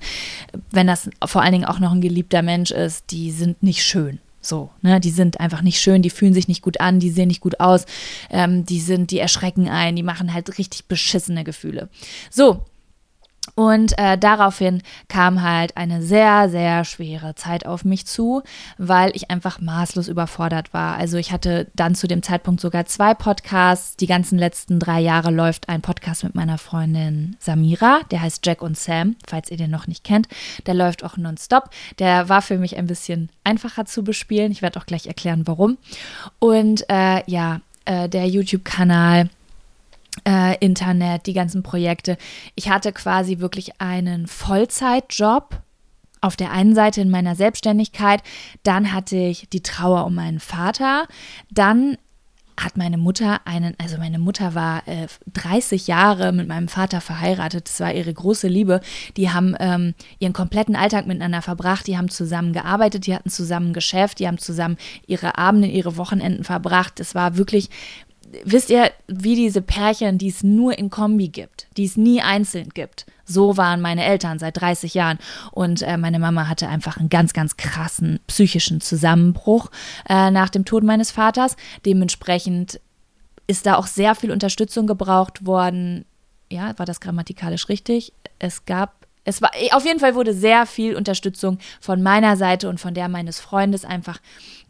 wenn 0.70 0.86
das 0.86 1.10
vor 1.24 1.42
allen 1.42 1.52
Dingen 1.52 1.64
auch 1.64 1.80
noch 1.80 1.92
ein 1.92 2.00
geliebter 2.00 2.42
Mensch 2.42 2.70
ist, 2.70 3.10
die 3.10 3.30
sind 3.30 3.62
nicht 3.62 3.82
schön. 3.82 4.20
So, 4.42 4.70
ne, 4.80 5.00
die 5.00 5.10
sind 5.10 5.38
einfach 5.38 5.60
nicht 5.60 5.80
schön, 5.80 6.00
die 6.00 6.08
fühlen 6.08 6.32
sich 6.32 6.48
nicht 6.48 6.62
gut 6.62 6.80
an, 6.80 6.98
die 6.98 7.10
sehen 7.10 7.28
nicht 7.28 7.42
gut 7.42 7.60
aus, 7.60 7.84
ähm, 8.30 8.64
die 8.64 8.80
sind, 8.80 9.10
die 9.10 9.18
erschrecken 9.18 9.68
ein, 9.68 9.96
die 9.96 10.02
machen 10.02 10.32
halt 10.32 10.56
richtig 10.56 10.86
beschissene 10.86 11.44
Gefühle. 11.44 11.90
So, 12.30 12.64
und 13.60 13.98
äh, 13.98 14.16
daraufhin 14.16 14.82
kam 15.08 15.42
halt 15.42 15.76
eine 15.76 16.00
sehr, 16.00 16.48
sehr 16.48 16.82
schwere 16.86 17.34
Zeit 17.34 17.66
auf 17.66 17.84
mich 17.84 18.06
zu, 18.06 18.40
weil 18.78 19.14
ich 19.14 19.30
einfach 19.30 19.60
maßlos 19.60 20.08
überfordert 20.08 20.72
war. 20.72 20.96
Also 20.96 21.18
ich 21.18 21.30
hatte 21.30 21.66
dann 21.74 21.94
zu 21.94 22.08
dem 22.08 22.22
Zeitpunkt 22.22 22.62
sogar 22.62 22.86
zwei 22.86 23.12
Podcasts. 23.12 23.96
Die 23.96 24.06
ganzen 24.06 24.38
letzten 24.38 24.78
drei 24.78 25.00
Jahre 25.00 25.30
läuft 25.30 25.68
ein 25.68 25.82
Podcast 25.82 26.24
mit 26.24 26.34
meiner 26.34 26.56
Freundin 26.56 27.36
Samira, 27.38 28.00
der 28.10 28.22
heißt 28.22 28.46
Jack 28.46 28.62
und 28.62 28.78
Sam, 28.78 29.16
falls 29.28 29.50
ihr 29.50 29.58
den 29.58 29.70
noch 29.70 29.86
nicht 29.86 30.04
kennt. 30.04 30.26
Der 30.64 30.72
läuft 30.72 31.04
auch 31.04 31.18
nonstop. 31.18 31.68
Der 31.98 32.30
war 32.30 32.40
für 32.40 32.56
mich 32.56 32.78
ein 32.78 32.86
bisschen 32.86 33.28
einfacher 33.44 33.84
zu 33.84 34.02
bespielen. 34.02 34.52
Ich 34.52 34.62
werde 34.62 34.80
auch 34.80 34.86
gleich 34.86 35.06
erklären, 35.06 35.42
warum. 35.46 35.76
Und 36.38 36.88
äh, 36.88 37.30
ja, 37.30 37.60
äh, 37.84 38.08
der 38.08 38.26
YouTube-Kanal 38.26 39.28
äh, 40.26 40.56
Internet, 40.58 41.26
die 41.26 41.32
ganzen 41.32 41.62
Projekte. 41.62 42.16
Ich 42.54 42.68
hatte 42.68 42.92
quasi 42.92 43.38
wirklich 43.38 43.80
einen 43.80 44.26
Vollzeitjob 44.26 45.62
auf 46.20 46.36
der 46.36 46.52
einen 46.52 46.74
Seite 46.74 47.00
in 47.00 47.10
meiner 47.10 47.34
Selbstständigkeit, 47.34 48.22
dann 48.62 48.92
hatte 48.92 49.16
ich 49.16 49.48
die 49.48 49.62
Trauer 49.62 50.04
um 50.04 50.14
meinen 50.14 50.40
Vater, 50.40 51.06
dann 51.50 51.96
hat 52.62 52.76
meine 52.76 52.98
Mutter 52.98 53.40
einen, 53.46 53.74
also 53.78 53.96
meine 53.96 54.18
Mutter 54.18 54.54
war 54.54 54.86
äh, 54.86 55.06
30 55.32 55.86
Jahre 55.86 56.32
mit 56.32 56.46
meinem 56.46 56.68
Vater 56.68 57.00
verheiratet, 57.00 57.68
das 57.68 57.80
war 57.80 57.94
ihre 57.94 58.12
große 58.12 58.48
Liebe. 58.48 58.80
Die 59.16 59.30
haben 59.30 59.56
ähm, 59.58 59.94
ihren 60.18 60.32
kompletten 60.34 60.76
Alltag 60.76 61.06
miteinander 61.06 61.42
verbracht, 61.42 61.86
die 61.86 61.96
haben 61.96 62.10
zusammen 62.10 62.52
gearbeitet, 62.52 63.06
die 63.06 63.14
hatten 63.14 63.30
zusammen 63.30 63.72
Geschäft, 63.72 64.18
die 64.18 64.26
haben 64.26 64.38
zusammen 64.38 64.76
ihre 65.06 65.38
Abende, 65.38 65.68
ihre 65.68 65.96
Wochenenden 65.96 66.44
verbracht. 66.44 67.00
Es 67.00 67.14
war 67.14 67.36
wirklich 67.36 67.70
wisst 68.44 68.70
ihr, 68.70 68.90
wie 69.06 69.34
diese 69.34 69.62
Pärchen, 69.62 70.18
die 70.18 70.28
es 70.28 70.42
nur 70.42 70.78
in 70.78 70.90
Kombi 70.90 71.28
gibt, 71.28 71.66
die 71.76 71.84
es 71.84 71.96
nie 71.96 72.20
einzeln 72.20 72.70
gibt. 72.70 73.06
So 73.24 73.56
waren 73.56 73.80
meine 73.80 74.04
Eltern 74.04 74.38
seit 74.38 74.60
30 74.60 74.94
Jahren. 74.94 75.18
Und 75.52 75.82
äh, 75.82 75.96
meine 75.96 76.18
Mama 76.18 76.48
hatte 76.48 76.68
einfach 76.68 76.96
einen 76.96 77.08
ganz, 77.08 77.32
ganz 77.32 77.56
krassen 77.56 78.20
psychischen 78.26 78.80
Zusammenbruch 78.80 79.70
äh, 80.08 80.30
nach 80.30 80.50
dem 80.50 80.64
Tod 80.64 80.82
meines 80.82 81.10
Vaters. 81.10 81.56
Dementsprechend 81.86 82.80
ist 83.46 83.66
da 83.66 83.76
auch 83.76 83.86
sehr 83.86 84.14
viel 84.14 84.30
Unterstützung 84.30 84.86
gebraucht 84.86 85.46
worden. 85.46 86.04
Ja, 86.50 86.76
war 86.78 86.86
das 86.86 87.00
grammatikalisch 87.00 87.68
richtig? 87.68 88.12
Es 88.38 88.64
gab 88.64 88.99
es 89.24 89.42
war 89.42 89.50
auf 89.72 89.84
jeden 89.84 90.00
Fall 90.00 90.14
wurde 90.14 90.32
sehr 90.32 90.66
viel 90.66 90.96
Unterstützung 90.96 91.58
von 91.80 92.02
meiner 92.02 92.36
Seite 92.36 92.68
und 92.68 92.80
von 92.80 92.94
der 92.94 93.08
meines 93.08 93.38
Freundes 93.40 93.84
einfach 93.84 94.18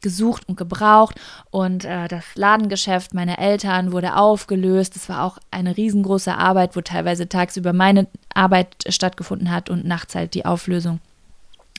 gesucht 0.00 0.48
und 0.48 0.56
gebraucht. 0.56 1.16
Und 1.50 1.84
äh, 1.84 2.08
das 2.08 2.24
Ladengeschäft 2.34 3.14
meiner 3.14 3.38
Eltern 3.38 3.92
wurde 3.92 4.16
aufgelöst. 4.16 4.96
Es 4.96 5.08
war 5.08 5.24
auch 5.24 5.38
eine 5.50 5.76
riesengroße 5.76 6.34
Arbeit, 6.36 6.74
wo 6.76 6.80
teilweise 6.80 7.28
tagsüber 7.28 7.72
meine 7.72 8.06
Arbeit 8.34 8.76
stattgefunden 8.88 9.50
hat 9.50 9.70
und 9.70 9.84
nachts 9.84 10.14
halt 10.14 10.34
die 10.34 10.46
Auflösung 10.46 11.00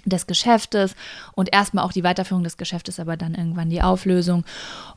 des 0.06 0.28
Geschäftes 0.28 0.96
und 1.34 1.54
erstmal 1.54 1.86
auch 1.86 1.92
die 1.92 2.04
Weiterführung 2.04 2.44
des 2.44 2.58
Geschäftes, 2.58 3.00
aber 3.00 3.18
dann 3.18 3.36
irgendwann 3.36 3.70
die 3.70 3.82
Auflösung. 3.82 4.46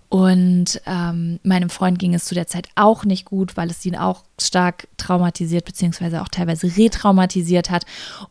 Und 0.08 0.80
ähm, 0.86 1.40
meinem 1.42 1.70
Freund 1.70 1.98
ging 1.98 2.14
es 2.14 2.24
zu 2.24 2.34
der 2.34 2.46
Zeit 2.46 2.68
auch 2.76 3.04
nicht 3.04 3.24
gut, 3.24 3.56
weil 3.56 3.70
es 3.70 3.84
ihn 3.84 3.96
auch 3.96 4.22
stark 4.40 4.86
traumatisiert, 4.96 5.64
beziehungsweise 5.64 6.22
auch 6.22 6.28
teilweise 6.28 6.76
retraumatisiert 6.76 7.70
hat. 7.70 7.84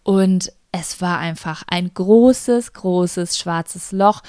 Und 0.04 0.52
es 0.72 1.02
war 1.02 1.20
einfach 1.20 1.64
ein 1.68 1.94
großes, 1.94 2.74
großes 2.74 3.38
schwarzes 3.38 3.92
Loch. 3.92 4.22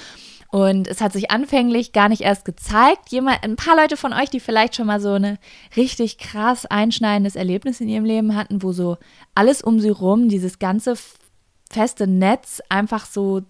Und 0.51 0.87
es 0.87 1.01
hat 1.01 1.11
sich 1.11 1.31
anfänglich 1.31 1.91
gar 1.91 2.07
nicht 2.07 2.21
erst 2.21 2.45
gezeigt. 2.45 3.09
Jemand, 3.09 3.43
ein 3.43 3.57
paar 3.57 3.75
Leute 3.75 3.97
von 3.97 4.13
euch, 4.13 4.29
die 4.29 4.39
vielleicht 4.39 4.75
schon 4.75 4.87
mal 4.87 5.01
so 5.01 5.13
ein 5.13 5.37
richtig 5.75 6.17
krass 6.17 6.65
einschneidendes 6.65 7.35
Erlebnis 7.35 7.81
in 7.81 7.89
ihrem 7.89 8.05
Leben 8.05 8.35
hatten, 8.35 8.63
wo 8.63 8.71
so 8.71 8.97
alles 9.33 9.61
um 9.61 9.79
sie 9.79 9.89
rum, 9.89 10.29
dieses 10.29 10.59
ganze 10.59 10.95
feste 11.69 12.07
Netz 12.07 12.61
einfach 12.69 13.05
so 13.05 13.41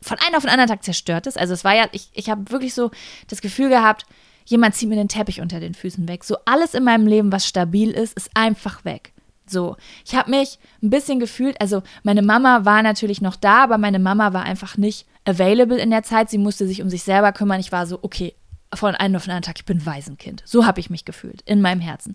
von 0.00 0.18
einem 0.24 0.36
auf 0.36 0.42
den 0.42 0.50
anderen 0.50 0.68
Tag 0.68 0.84
zerstört 0.84 1.26
ist. 1.26 1.38
Also 1.38 1.54
es 1.54 1.64
war 1.64 1.74
ja, 1.74 1.88
ich, 1.92 2.08
ich 2.14 2.30
habe 2.30 2.50
wirklich 2.50 2.74
so 2.74 2.90
das 3.28 3.40
Gefühl 3.40 3.68
gehabt, 3.68 4.06
jemand 4.44 4.74
zieht 4.74 4.88
mir 4.88 4.96
den 4.96 5.08
Teppich 5.08 5.40
unter 5.40 5.60
den 5.60 5.74
Füßen 5.74 6.08
weg. 6.08 6.24
So 6.24 6.36
alles 6.44 6.74
in 6.74 6.84
meinem 6.84 7.06
Leben, 7.06 7.32
was 7.32 7.46
stabil 7.46 7.90
ist, 7.90 8.16
ist 8.16 8.30
einfach 8.34 8.84
weg. 8.84 9.12
So, 9.46 9.76
ich 10.04 10.14
habe 10.14 10.30
mich 10.30 10.58
ein 10.82 10.90
bisschen 10.90 11.20
gefühlt, 11.20 11.60
also 11.60 11.82
meine 12.02 12.22
Mama 12.22 12.64
war 12.64 12.82
natürlich 12.82 13.20
noch 13.20 13.36
da, 13.36 13.64
aber 13.64 13.78
meine 13.78 13.98
Mama 13.98 14.32
war 14.32 14.42
einfach 14.42 14.76
nicht 14.76 15.06
available 15.24 15.78
in 15.78 15.90
der 15.90 16.02
Zeit. 16.02 16.30
Sie 16.30 16.38
musste 16.38 16.66
sich 16.66 16.82
um 16.82 16.90
sich 16.90 17.02
selber 17.02 17.32
kümmern. 17.32 17.60
Ich 17.60 17.72
war 17.72 17.86
so, 17.86 17.98
okay, 18.02 18.34
von 18.74 18.94
einem 18.94 19.16
auf 19.16 19.24
den 19.24 19.30
anderen 19.30 19.44
Tag, 19.44 19.58
ich 19.58 19.64
bin 19.64 19.84
Waisenkind. 19.84 20.42
So 20.44 20.66
habe 20.66 20.80
ich 20.80 20.90
mich 20.90 21.04
gefühlt 21.04 21.42
in 21.42 21.60
meinem 21.60 21.80
Herzen. 21.80 22.14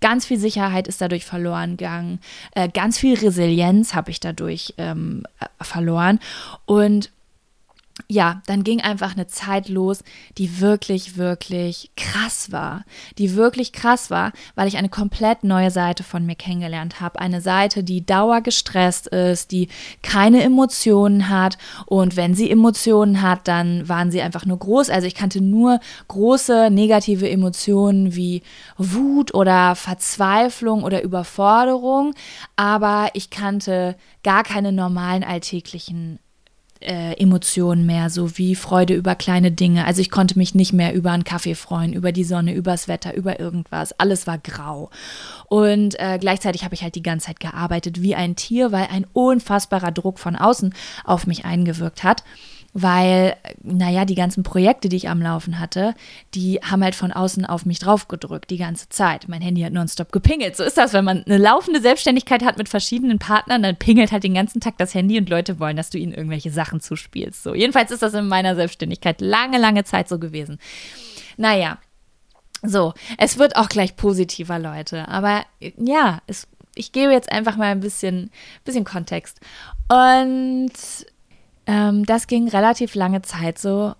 Ganz 0.00 0.26
viel 0.26 0.38
Sicherheit 0.38 0.88
ist 0.88 1.00
dadurch 1.00 1.24
verloren 1.24 1.76
gegangen. 1.76 2.20
Äh, 2.52 2.68
ganz 2.68 2.98
viel 2.98 3.18
Resilienz 3.18 3.94
habe 3.94 4.10
ich 4.10 4.20
dadurch 4.20 4.74
ähm, 4.78 5.24
äh, 5.40 5.64
verloren. 5.64 6.18
Und 6.66 7.10
ja, 8.08 8.42
dann 8.46 8.64
ging 8.64 8.80
einfach 8.80 9.12
eine 9.12 9.28
Zeit 9.28 9.68
los, 9.68 10.02
die 10.36 10.60
wirklich, 10.60 11.16
wirklich 11.16 11.90
krass 11.96 12.50
war. 12.50 12.84
Die 13.18 13.36
wirklich 13.36 13.72
krass 13.72 14.10
war, 14.10 14.32
weil 14.56 14.66
ich 14.66 14.76
eine 14.76 14.88
komplett 14.88 15.44
neue 15.44 15.70
Seite 15.70 16.02
von 16.02 16.26
mir 16.26 16.34
kennengelernt 16.34 17.00
habe. 17.00 17.20
Eine 17.20 17.40
Seite, 17.40 17.84
die 17.84 18.04
dauergestresst 18.04 19.06
ist, 19.06 19.52
die 19.52 19.68
keine 20.02 20.42
Emotionen 20.42 21.28
hat. 21.28 21.56
Und 21.86 22.16
wenn 22.16 22.34
sie 22.34 22.50
Emotionen 22.50 23.22
hat, 23.22 23.46
dann 23.46 23.88
waren 23.88 24.10
sie 24.10 24.22
einfach 24.22 24.44
nur 24.44 24.58
groß. 24.58 24.90
Also 24.90 25.06
ich 25.06 25.14
kannte 25.14 25.40
nur 25.40 25.78
große 26.08 26.70
negative 26.70 27.30
Emotionen 27.30 28.16
wie 28.16 28.42
Wut 28.76 29.32
oder 29.34 29.76
Verzweiflung 29.76 30.82
oder 30.82 31.02
Überforderung. 31.02 32.12
Aber 32.56 33.10
ich 33.14 33.30
kannte 33.30 33.96
gar 34.24 34.42
keine 34.42 34.72
normalen 34.72 35.22
alltäglichen 35.22 36.18
äh, 36.84 37.14
Emotionen 37.14 37.86
mehr, 37.86 38.10
so 38.10 38.36
wie 38.38 38.54
Freude 38.54 38.94
über 38.94 39.14
kleine 39.14 39.50
Dinge. 39.50 39.86
Also 39.86 40.00
ich 40.00 40.10
konnte 40.10 40.38
mich 40.38 40.54
nicht 40.54 40.72
mehr 40.72 40.94
über 40.94 41.12
einen 41.12 41.24
Kaffee 41.24 41.54
freuen, 41.54 41.92
über 41.92 42.12
die 42.12 42.24
Sonne, 42.24 42.54
übers 42.54 42.88
Wetter, 42.88 43.14
über 43.14 43.40
irgendwas. 43.40 43.98
Alles 43.98 44.26
war 44.26 44.38
grau. 44.38 44.90
Und 45.46 45.98
äh, 45.98 46.18
gleichzeitig 46.20 46.64
habe 46.64 46.74
ich 46.74 46.82
halt 46.82 46.94
die 46.94 47.02
ganze 47.02 47.26
Zeit 47.26 47.40
gearbeitet 47.40 48.02
wie 48.02 48.14
ein 48.14 48.36
Tier, 48.36 48.72
weil 48.72 48.88
ein 48.90 49.06
unfassbarer 49.12 49.92
Druck 49.92 50.18
von 50.18 50.36
außen 50.36 50.74
auf 51.04 51.26
mich 51.26 51.44
eingewirkt 51.44 52.04
hat 52.04 52.24
weil, 52.74 53.36
naja, 53.62 54.04
die 54.04 54.16
ganzen 54.16 54.42
Projekte, 54.42 54.88
die 54.88 54.96
ich 54.96 55.08
am 55.08 55.22
Laufen 55.22 55.60
hatte, 55.60 55.94
die 56.34 56.58
haben 56.58 56.82
halt 56.82 56.96
von 56.96 57.12
außen 57.12 57.46
auf 57.46 57.64
mich 57.64 57.78
draufgedrückt, 57.78 58.50
die 58.50 58.58
ganze 58.58 58.88
Zeit. 58.88 59.28
Mein 59.28 59.40
Handy 59.40 59.62
hat 59.62 59.72
nonstop 59.72 60.10
gepingelt. 60.10 60.56
So 60.56 60.64
ist 60.64 60.76
das, 60.76 60.92
wenn 60.92 61.04
man 61.04 61.22
eine 61.22 61.38
laufende 61.38 61.80
Selbstständigkeit 61.80 62.44
hat 62.44 62.58
mit 62.58 62.68
verschiedenen 62.68 63.20
Partnern, 63.20 63.62
dann 63.62 63.76
pingelt 63.76 64.10
halt 64.10 64.24
den 64.24 64.34
ganzen 64.34 64.60
Tag 64.60 64.76
das 64.76 64.92
Handy 64.92 65.16
und 65.18 65.30
Leute 65.30 65.60
wollen, 65.60 65.76
dass 65.76 65.90
du 65.90 65.98
ihnen 65.98 66.12
irgendwelche 66.12 66.50
Sachen 66.50 66.80
zuspielst. 66.80 67.44
So, 67.44 67.54
jedenfalls 67.54 67.92
ist 67.92 68.02
das 68.02 68.12
in 68.14 68.26
meiner 68.26 68.56
Selbstständigkeit 68.56 69.20
lange, 69.20 69.58
lange 69.58 69.84
Zeit 69.84 70.08
so 70.08 70.18
gewesen. 70.18 70.58
Naja, 71.36 71.78
so, 72.62 72.92
es 73.18 73.38
wird 73.38 73.54
auch 73.54 73.68
gleich 73.68 73.94
positiver, 73.94 74.58
Leute. 74.58 75.06
Aber 75.06 75.44
ja, 75.60 76.22
es, 76.26 76.48
ich 76.74 76.90
gebe 76.90 77.12
jetzt 77.12 77.30
einfach 77.30 77.56
mal 77.56 77.70
ein 77.70 77.80
bisschen, 77.80 78.30
bisschen 78.64 78.84
Kontext. 78.84 79.38
Und 79.88 80.72
ähm, 81.66 82.04
das 82.04 82.26
ging 82.26 82.48
relativ 82.48 82.94
lange 82.94 83.22
Zeit 83.22 83.58
so. 83.58 83.94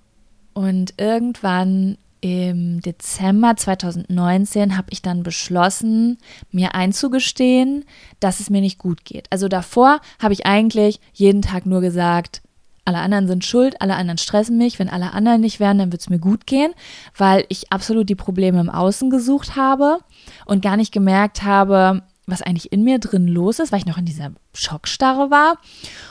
Und 0.52 0.94
irgendwann 0.98 1.98
im 2.20 2.80
Dezember 2.80 3.54
2019 3.54 4.78
habe 4.78 4.86
ich 4.90 5.02
dann 5.02 5.22
beschlossen, 5.22 6.16
mir 6.50 6.74
einzugestehen, 6.74 7.84
dass 8.18 8.40
es 8.40 8.48
mir 8.48 8.62
nicht 8.62 8.78
gut 8.78 9.04
geht. 9.04 9.26
Also 9.30 9.48
davor 9.48 10.00
habe 10.18 10.32
ich 10.32 10.46
eigentlich 10.46 11.00
jeden 11.12 11.42
Tag 11.42 11.66
nur 11.66 11.82
gesagt, 11.82 12.40
alle 12.86 12.98
anderen 12.98 13.26
sind 13.26 13.44
schuld, 13.44 13.80
alle 13.80 13.96
anderen 13.96 14.18
stressen 14.18 14.58
mich. 14.58 14.78
Wenn 14.78 14.88
alle 14.88 15.12
anderen 15.12 15.40
nicht 15.40 15.60
wären, 15.60 15.78
dann 15.78 15.92
wird 15.92 16.02
es 16.02 16.10
mir 16.10 16.18
gut 16.18 16.46
gehen, 16.46 16.72
weil 17.16 17.44
ich 17.48 17.72
absolut 17.72 18.08
die 18.08 18.14
Probleme 18.14 18.60
im 18.60 18.70
Außen 18.70 19.10
gesucht 19.10 19.56
habe 19.56 19.98
und 20.46 20.62
gar 20.62 20.76
nicht 20.76 20.92
gemerkt 20.92 21.42
habe, 21.42 22.02
was 22.26 22.42
eigentlich 22.42 22.72
in 22.72 22.84
mir 22.84 22.98
drin 22.98 23.28
los 23.28 23.58
ist, 23.58 23.72
weil 23.72 23.80
ich 23.80 23.86
noch 23.86 23.98
in 23.98 24.06
dieser 24.06 24.32
Schockstarre 24.54 25.30
war. 25.30 25.58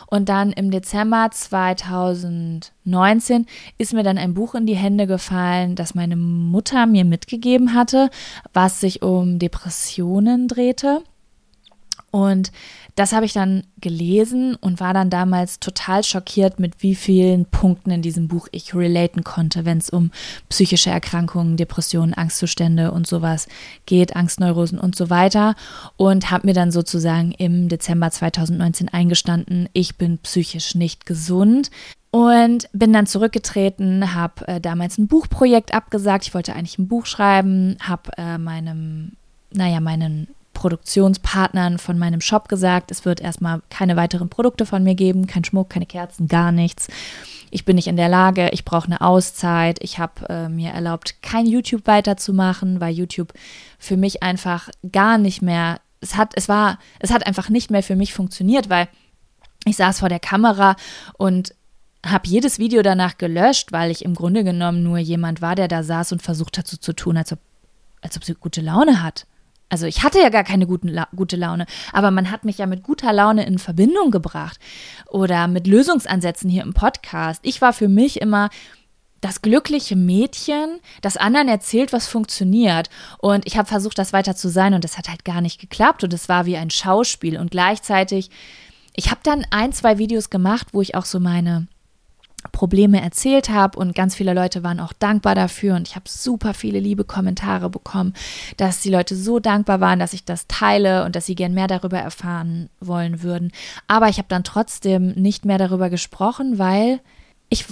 Und 0.07 0.29
dann 0.29 0.51
im 0.51 0.71
Dezember 0.71 1.29
2019 1.31 3.45
ist 3.77 3.93
mir 3.93 4.03
dann 4.03 4.17
ein 4.17 4.33
Buch 4.33 4.55
in 4.55 4.65
die 4.65 4.75
Hände 4.75 5.07
gefallen, 5.07 5.75
das 5.75 5.95
meine 5.95 6.15
Mutter 6.15 6.85
mir 6.85 7.05
mitgegeben 7.05 7.73
hatte, 7.73 8.09
was 8.53 8.79
sich 8.79 9.01
um 9.01 9.39
Depressionen 9.39 10.47
drehte. 10.47 11.01
Und 12.11 12.51
das 12.95 13.11
habe 13.11 13.25
ich 13.25 13.33
dann 13.33 13.63
gelesen 13.81 14.55
und 14.55 14.79
war 14.79 14.93
dann 14.93 15.09
damals 15.09 15.59
total 15.59 16.03
schockiert, 16.03 16.59
mit 16.59 16.83
wie 16.83 16.93
vielen 16.93 17.45
Punkten 17.45 17.89
in 17.89 18.01
diesem 18.03 18.27
Buch 18.27 18.47
ich 18.51 18.75
relaten 18.75 19.23
konnte, 19.23 19.65
wenn 19.65 19.79
es 19.79 19.89
um 19.89 20.11
psychische 20.49 20.91
Erkrankungen, 20.91 21.57
Depressionen, 21.57 22.13
Angstzustände 22.13 22.91
und 22.91 23.07
sowas 23.07 23.47
geht, 23.87 24.15
Angstneurosen 24.15 24.79
und 24.79 24.95
so 24.95 25.09
weiter. 25.09 25.55
Und 25.97 26.29
habe 26.29 26.47
mir 26.47 26.53
dann 26.53 26.71
sozusagen 26.71 27.31
im 27.31 27.67
Dezember 27.67 28.11
2019 28.11 28.89
eingestanden, 28.89 29.69
ich 29.73 29.97
bin 29.97 30.19
psychisch 30.19 30.75
nicht 30.75 31.05
gesund. 31.05 31.71
Und 32.11 32.69
bin 32.73 32.93
dann 32.93 33.07
zurückgetreten, 33.07 34.13
habe 34.13 34.47
äh, 34.47 34.61
damals 34.61 34.99
ein 34.99 35.07
Buchprojekt 35.07 35.73
abgesagt. 35.73 36.27
Ich 36.27 36.35
wollte 36.35 36.53
eigentlich 36.53 36.77
ein 36.77 36.87
Buch 36.87 37.07
schreiben, 37.07 37.75
habe 37.79 38.11
äh, 38.19 38.37
meinem, 38.37 39.13
naja, 39.51 39.79
meinen 39.79 40.27
Produktionspartnern 40.63 41.77
von 41.77 41.99
meinem 41.99 42.21
Shop 42.21 42.47
gesagt, 42.47 42.89
es 42.89 43.03
wird 43.03 43.19
erstmal 43.19 43.61
keine 43.69 43.97
weiteren 43.97 44.29
Produkte 44.29 44.65
von 44.65 44.81
mir 44.81 44.95
geben, 44.95 45.27
kein 45.27 45.43
Schmuck, 45.43 45.69
keine 45.69 45.85
Kerzen, 45.85 46.29
gar 46.29 46.53
nichts. 46.53 46.87
Ich 47.51 47.65
bin 47.65 47.75
nicht 47.75 47.87
in 47.87 47.97
der 47.97 48.07
Lage, 48.07 48.47
ich 48.53 48.63
brauche 48.63 48.85
eine 48.85 49.01
Auszeit. 49.01 49.77
Ich 49.83 49.99
habe 49.99 50.25
äh, 50.29 50.47
mir 50.47 50.71
erlaubt, 50.71 51.21
kein 51.21 51.47
YouTube 51.47 51.85
weiterzumachen, 51.85 52.79
weil 52.79 52.93
YouTube 52.93 53.33
für 53.77 53.97
mich 53.97 54.23
einfach 54.23 54.69
gar 54.89 55.17
nicht 55.17 55.41
mehr, 55.41 55.81
es 55.99 56.15
hat, 56.15 56.31
es 56.35 56.47
war, 56.47 56.79
es 56.99 57.11
hat 57.11 57.27
einfach 57.27 57.49
nicht 57.49 57.69
mehr 57.69 57.83
für 57.83 57.97
mich 57.97 58.13
funktioniert, 58.13 58.69
weil 58.69 58.87
ich 59.65 59.75
saß 59.75 59.99
vor 59.99 60.07
der 60.07 60.21
Kamera 60.21 60.77
und 61.17 61.55
habe 62.05 62.25
jedes 62.29 62.57
Video 62.57 62.83
danach 62.83 63.17
gelöscht, 63.17 63.73
weil 63.73 63.91
ich 63.91 64.05
im 64.05 64.15
Grunde 64.15 64.45
genommen 64.45 64.81
nur 64.81 64.97
jemand 64.97 65.41
war, 65.41 65.55
der 65.55 65.67
da 65.67 65.83
saß 65.83 66.13
und 66.13 66.21
versucht 66.21 66.57
hat, 66.57 66.67
so 66.67 66.77
zu 66.77 66.93
tun, 66.93 67.17
als 67.17 67.33
ob, 67.33 67.39
als 68.01 68.15
ob 68.15 68.23
sie 68.23 68.33
gute 68.33 68.61
Laune 68.61 69.03
hat. 69.03 69.25
Also 69.73 69.87
ich 69.87 70.03
hatte 70.03 70.19
ja 70.19 70.29
gar 70.29 70.43
keine 70.43 70.67
guten 70.67 70.87
La 70.87 71.07
gute 71.15 71.35
Laune, 71.35 71.65
aber 71.93 72.11
man 72.11 72.29
hat 72.29 72.45
mich 72.45 72.59
ja 72.59 72.67
mit 72.67 72.83
guter 72.83 73.11
Laune 73.11 73.43
in 73.47 73.57
Verbindung 73.57 74.11
gebracht 74.11 74.59
oder 75.09 75.47
mit 75.47 75.65
Lösungsansätzen 75.65 76.47
hier 76.47 76.61
im 76.61 76.75
Podcast. 76.75 77.41
Ich 77.43 77.59
war 77.59 77.73
für 77.73 77.87
mich 77.87 78.21
immer 78.21 78.51
das 79.19 79.41
glückliche 79.41 79.95
Mädchen, 79.95 80.79
das 81.01 81.17
anderen 81.17 81.47
erzählt, 81.47 81.91
was 81.91 82.05
funktioniert. 82.07 82.91
Und 83.17 83.47
ich 83.47 83.57
habe 83.57 83.67
versucht, 83.67 83.97
das 83.97 84.13
weiter 84.13 84.35
zu 84.35 84.47
sein 84.47 84.75
und 84.75 84.83
das 84.83 84.99
hat 84.99 85.09
halt 85.09 85.25
gar 85.25 85.41
nicht 85.41 85.59
geklappt 85.59 86.03
und 86.03 86.13
es 86.13 86.29
war 86.29 86.45
wie 86.45 86.57
ein 86.57 86.69
Schauspiel. 86.69 87.39
Und 87.39 87.49
gleichzeitig, 87.49 88.29
ich 88.95 89.09
habe 89.09 89.21
dann 89.23 89.43
ein, 89.49 89.73
zwei 89.73 89.97
Videos 89.97 90.29
gemacht, 90.29 90.67
wo 90.73 90.81
ich 90.81 90.93
auch 90.93 91.05
so 91.05 91.19
meine 91.19 91.65
Probleme 92.53 93.01
erzählt 93.01 93.49
habe 93.49 93.77
und 93.77 93.93
ganz 93.93 94.15
viele 94.15 94.33
Leute 94.33 94.63
waren 94.63 94.79
auch 94.79 94.93
dankbar 94.93 95.35
dafür 95.35 95.75
und 95.75 95.89
ich 95.89 95.95
habe 95.95 96.07
super 96.07 96.53
viele 96.53 96.79
liebe 96.79 97.03
Kommentare 97.03 97.69
bekommen, 97.69 98.13
dass 98.55 98.79
die 98.79 98.91
Leute 98.91 99.17
so 99.17 99.39
dankbar 99.39 99.81
waren, 99.81 99.99
dass 99.99 100.13
ich 100.13 100.23
das 100.23 100.47
teile 100.47 101.03
und 101.03 101.17
dass 101.17 101.25
sie 101.25 101.35
gern 101.35 101.53
mehr 101.53 101.67
darüber 101.67 101.97
erfahren 101.97 102.69
wollen 102.79 103.23
würden. 103.23 103.51
Aber 103.87 104.07
ich 104.07 104.19
habe 104.19 104.29
dann 104.29 104.45
trotzdem 104.45 105.09
nicht 105.13 105.43
mehr 105.43 105.57
darüber 105.57 105.89
gesprochen, 105.89 106.57
weil 106.57 107.01
ich 107.49 107.65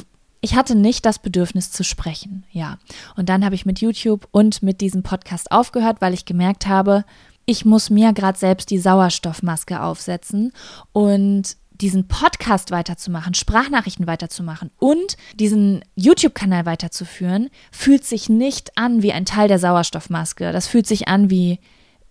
ich 0.43 0.55
hatte 0.55 0.73
nicht 0.73 1.05
das 1.05 1.19
Bedürfnis 1.19 1.71
zu 1.71 1.83
sprechen, 1.83 2.43
ja. 2.51 2.79
Und 3.15 3.29
dann 3.29 3.45
habe 3.45 3.53
ich 3.53 3.67
mit 3.67 3.79
YouTube 3.79 4.27
und 4.31 4.63
mit 4.63 4.81
diesem 4.81 5.03
Podcast 5.03 5.51
aufgehört, 5.51 6.01
weil 6.01 6.15
ich 6.15 6.25
gemerkt 6.25 6.67
habe, 6.67 7.05
ich 7.45 7.65
muss 7.65 7.91
mir 7.91 8.11
gerade 8.13 8.39
selbst 8.39 8.71
die 8.71 8.79
Sauerstoffmaske 8.79 9.81
aufsetzen 9.81 10.51
und 10.93 11.57
diesen 11.81 12.07
Podcast 12.07 12.71
weiterzumachen, 12.71 13.33
Sprachnachrichten 13.33 14.07
weiterzumachen 14.07 14.71
und 14.77 15.17
diesen 15.35 15.83
YouTube-Kanal 15.95 16.65
weiterzuführen, 16.65 17.49
fühlt 17.71 18.05
sich 18.05 18.29
nicht 18.29 18.77
an 18.77 19.01
wie 19.01 19.13
ein 19.13 19.25
Teil 19.25 19.47
der 19.47 19.59
Sauerstoffmaske. 19.59 20.51
Das 20.51 20.67
fühlt 20.67 20.87
sich 20.87 21.07
an 21.07 21.29
wie 21.29 21.59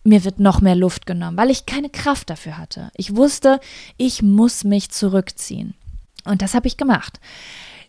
mir 0.03 0.25
wird 0.25 0.41
noch 0.41 0.61
mehr 0.61 0.75
Luft 0.77 1.07
genommen, 1.07 1.37
weil 1.37 1.51
ich 1.51 1.67
keine 1.67 1.91
Kraft 1.91 2.31
dafür 2.31 2.57
hatte. 2.57 2.91
Ich 2.97 3.17
wusste, 3.17 3.61
ich 3.97 4.23
muss 4.23 4.65
mich 4.65 4.91
zurückziehen. 4.91 5.75
Und 6.25 6.43
das 6.43 6.55
habe 6.55 6.67
ich 6.67 6.77
gemacht. 6.77 7.21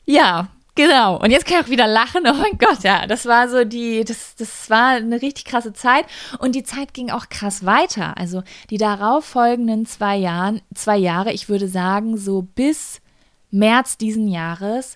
Ja, 0.05 0.49
Genau. 0.75 1.19
Und 1.21 1.31
jetzt 1.31 1.45
kann 1.45 1.59
ich 1.59 1.65
auch 1.65 1.69
wieder 1.69 1.87
lachen. 1.87 2.23
Oh 2.25 2.33
mein 2.33 2.57
Gott, 2.57 2.83
ja, 2.83 3.05
das 3.05 3.25
war 3.25 3.49
so 3.49 3.65
die, 3.65 4.05
das, 4.05 4.35
das 4.35 4.69
war 4.69 4.91
eine 4.91 5.21
richtig 5.21 5.45
krasse 5.45 5.73
Zeit. 5.73 6.05
Und 6.39 6.55
die 6.55 6.63
Zeit 6.63 6.93
ging 6.93 7.09
auch 7.09 7.27
krass 7.29 7.65
weiter. 7.65 8.17
Also 8.17 8.43
die 8.69 8.77
darauf 8.77 9.25
folgenden 9.25 9.85
zwei 9.85 10.15
Jahren, 10.15 10.61
zwei 10.73 10.97
Jahre, 10.97 11.33
ich 11.33 11.49
würde 11.49 11.67
sagen, 11.67 12.17
so 12.17 12.41
bis 12.41 13.01
März 13.49 13.97
diesen 13.97 14.29
Jahres, 14.29 14.95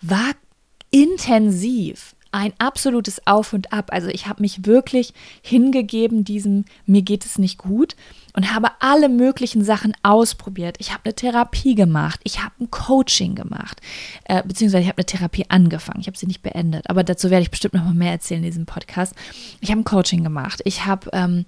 war 0.00 0.32
intensiv 0.90 2.13
ein 2.34 2.52
absolutes 2.58 3.24
Auf 3.26 3.52
und 3.52 3.72
Ab. 3.72 3.90
Also 3.92 4.08
ich 4.08 4.26
habe 4.26 4.42
mich 4.42 4.66
wirklich 4.66 5.14
hingegeben 5.40 6.24
diesem, 6.24 6.64
mir 6.84 7.02
geht 7.02 7.24
es 7.24 7.38
nicht 7.38 7.58
gut 7.58 7.94
und 8.32 8.52
habe 8.52 8.68
alle 8.80 9.08
möglichen 9.08 9.64
Sachen 9.64 9.94
ausprobiert. 10.02 10.76
Ich 10.80 10.92
habe 10.92 11.02
eine 11.04 11.14
Therapie 11.14 11.76
gemacht, 11.76 12.20
ich 12.24 12.42
habe 12.42 12.52
ein 12.60 12.70
Coaching 12.72 13.36
gemacht, 13.36 13.80
äh, 14.24 14.42
beziehungsweise 14.42 14.82
ich 14.82 14.88
habe 14.88 14.98
eine 14.98 15.06
Therapie 15.06 15.46
angefangen. 15.48 16.00
Ich 16.00 16.08
habe 16.08 16.18
sie 16.18 16.26
nicht 16.26 16.42
beendet, 16.42 16.90
aber 16.90 17.04
dazu 17.04 17.30
werde 17.30 17.42
ich 17.42 17.52
bestimmt 17.52 17.74
noch 17.74 17.84
mal 17.84 17.94
mehr 17.94 18.10
erzählen 18.10 18.42
in 18.42 18.50
diesem 18.50 18.66
Podcast. 18.66 19.14
Ich 19.60 19.70
habe 19.70 19.80
ein 19.80 19.84
Coaching 19.84 20.24
gemacht, 20.24 20.60
ich 20.64 20.84
habe 20.84 21.10
ähm, 21.12 21.46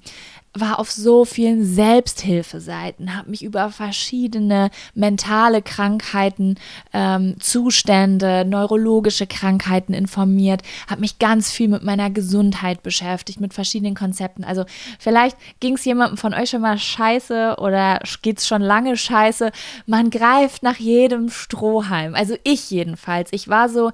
war 0.61 0.79
auf 0.79 0.91
so 0.91 1.25
vielen 1.25 1.65
Selbsthilfeseiten, 1.65 3.17
habe 3.17 3.31
mich 3.31 3.43
über 3.43 3.71
verschiedene 3.71 4.71
mentale 4.95 5.63
Krankheiten, 5.63 6.57
ähm, 6.93 7.37
Zustände, 7.41 8.45
neurologische 8.45 9.27
Krankheiten 9.27 9.95
informiert, 9.95 10.63
habe 10.89 11.01
mich 11.01 11.19
ganz 11.19 11.51
viel 11.51 11.69
mit 11.69 11.83
meiner 11.83 12.11
Gesundheit 12.11 12.83
beschäftigt, 12.83 13.41
mit 13.41 13.55
verschiedenen 13.55 13.95
Konzepten. 13.95 14.45
Also 14.45 14.65
vielleicht 14.99 15.37
ging 15.61 15.75
es 15.75 15.85
jemandem 15.85 16.17
von 16.17 16.35
euch 16.35 16.51
schon 16.51 16.63
mal 16.63 16.79
scheiße 16.79 17.57
oder 17.59 18.01
geht 18.23 18.39
es 18.39 18.47
schon 18.47 18.63
lange 18.63 18.97
scheiße. 18.97 19.51
Man 19.87 20.11
greift 20.11 20.63
nach 20.63 20.77
jedem 20.77 21.29
Strohhalm. 21.31 22.15
Also 22.15 22.37
ich 22.45 22.71
jedenfalls. 22.71 23.29
Ich 23.33 23.49
war 23.49 23.69
so, 23.69 23.91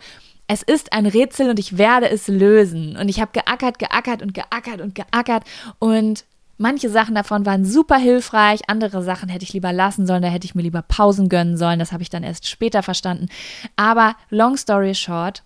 es 0.46 0.62
ist 0.62 0.92
ein 0.92 1.06
Rätsel 1.06 1.48
und 1.48 1.58
ich 1.58 1.78
werde 1.78 2.10
es 2.10 2.28
lösen. 2.28 2.96
Und 2.96 3.08
ich 3.08 3.20
habe 3.20 3.32
geackert, 3.32 3.78
geackert 3.78 4.22
und 4.22 4.34
geackert 4.34 4.80
und 4.80 4.94
geackert 4.94 5.44
und 5.78 6.24
Manche 6.58 6.90
Sachen 6.90 7.14
davon 7.14 7.46
waren 7.46 7.64
super 7.64 7.96
hilfreich, 7.96 8.68
andere 8.68 9.02
Sachen 9.02 9.28
hätte 9.28 9.44
ich 9.44 9.52
lieber 9.52 9.72
lassen 9.72 10.06
sollen, 10.06 10.22
da 10.22 10.28
hätte 10.28 10.44
ich 10.44 10.54
mir 10.54 10.62
lieber 10.62 10.82
Pausen 10.82 11.28
gönnen 11.28 11.56
sollen, 11.56 11.78
das 11.78 11.92
habe 11.92 12.02
ich 12.02 12.10
dann 12.10 12.22
erst 12.22 12.46
später 12.46 12.82
verstanden. 12.82 13.28
Aber 13.74 14.16
long 14.30 14.56
story 14.56 14.94
short, 14.94 15.42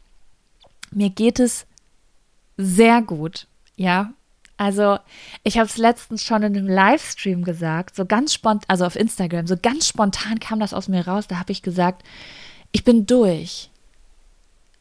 mir 0.91 1.11
geht 1.11 1.41
es 1.41 1.67
sehr 2.57 3.03
gut, 3.03 3.47
ja. 3.77 4.13
Also, 4.59 4.99
ich 5.43 5.59
habe 5.59 5.67
es 5.67 5.77
letztens 5.77 6.25
schon 6.25 6.43
in 6.43 6.57
einem 6.57 6.67
Livestream 6.67 7.45
gesagt, 7.45 7.95
so 7.95 8.07
ganz 8.07 8.33
spontan, 8.33 8.65
also 8.69 8.87
auf 8.87 8.97
Instagram, 8.97 9.47
so 9.47 9.57
ganz 9.61 9.87
spontan 9.87 10.41
kam 10.41 10.61
das 10.61 10.73
aus 10.73 10.89
mir 10.89 11.07
raus, 11.07 11.26
da 11.26 11.39
habe 11.39 11.52
ich 11.52 11.63
gesagt, 11.63 12.02
ich 12.73 12.83
bin 12.83 13.07
durch. 13.07 13.71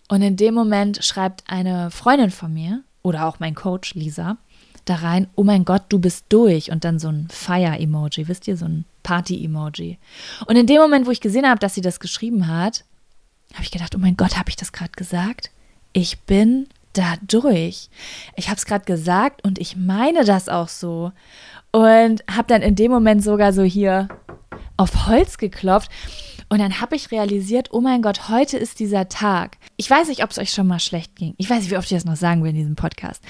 Und 0.08 0.22
in 0.22 0.38
dem 0.38 0.54
Moment 0.54 1.04
schreibt 1.04 1.44
eine 1.48 1.92
Freundin 1.92 2.32
von 2.32 2.54
mir 2.54 2.84
oder 3.02 3.26
auch 3.26 3.40
mein 3.40 3.56
Coach 3.56 3.96
Lisa, 3.96 4.38
da 4.86 4.96
rein, 4.96 5.28
oh 5.36 5.44
mein 5.44 5.66
Gott, 5.66 5.84
du 5.90 6.00
bist 6.00 6.26
durch 6.30 6.72
und 6.72 6.84
dann 6.86 7.00
so 7.00 7.10
ein 7.10 7.28
Fire-Emoji, 7.30 8.28
wisst 8.28 8.48
ihr, 8.48 8.58
so 8.58 8.66
ein 8.66 8.86
Party-Emoji. 9.04 9.98
Und 10.46 10.56
in 10.56 10.68
dem 10.68 10.82
Moment, 10.82 11.06
wo 11.06 11.12
ich 11.12 11.22
gesehen 11.22 11.48
habe, 11.48 11.60
dass 11.60 11.76
sie 11.76 11.82
das 11.82 12.00
geschrieben 12.00 12.48
hat, 12.48 12.84
habe 13.54 13.64
ich 13.64 13.72
gedacht, 13.72 13.96
oh 13.96 14.00
mein 14.00 14.18
Gott, 14.18 14.38
habe 14.38 14.50
ich 14.50 14.56
das 14.56 14.74
gerade 14.74 14.92
gesagt? 14.92 15.50
Ich 15.94 16.20
bin 16.22 16.68
da 16.94 17.16
durch. 17.22 17.90
Ich 18.36 18.50
habe 18.50 18.58
es 18.58 18.66
gerade 18.66 18.86
gesagt 18.86 19.44
und 19.44 19.60
ich 19.60 19.76
meine 19.76 20.24
das 20.24 20.50
auch 20.50 20.68
so. 20.68 21.12
Und 21.72 22.24
habe 22.32 22.48
dann 22.48 22.62
in 22.62 22.76
dem 22.76 22.92
Moment 22.92 23.24
sogar 23.24 23.54
so 23.54 23.64
hier 23.64 24.08
auf 24.78 25.08
Holz 25.08 25.38
geklopft. 25.38 25.92
Und 26.48 26.60
dann 26.60 26.80
habe 26.80 26.96
ich 26.96 27.12
realisiert, 27.12 27.70
oh 27.72 27.82
mein 27.82 28.02
Gott, 28.02 28.30
heute 28.30 28.58
ist 28.58 28.80
dieser 28.80 29.10
Tag. 29.10 29.58
Ich 29.78 29.90
weiß 29.90 30.08
nicht, 30.08 30.24
ob 30.24 30.30
es 30.30 30.38
euch 30.38 30.52
schon 30.52 30.68
mal 30.68 30.80
schlecht 30.80 31.16
ging. 31.16 31.34
Ich 31.38 31.50
weiß 31.50 31.62
nicht, 31.62 31.72
wie 31.72 31.78
oft 31.78 31.92
ich 31.92 31.98
das 31.98 32.06
noch 32.06 32.16
sagen 32.16 32.44
will 32.44 32.52
in 32.52 32.56
diesem 32.56 32.76
Podcast. 32.76 33.24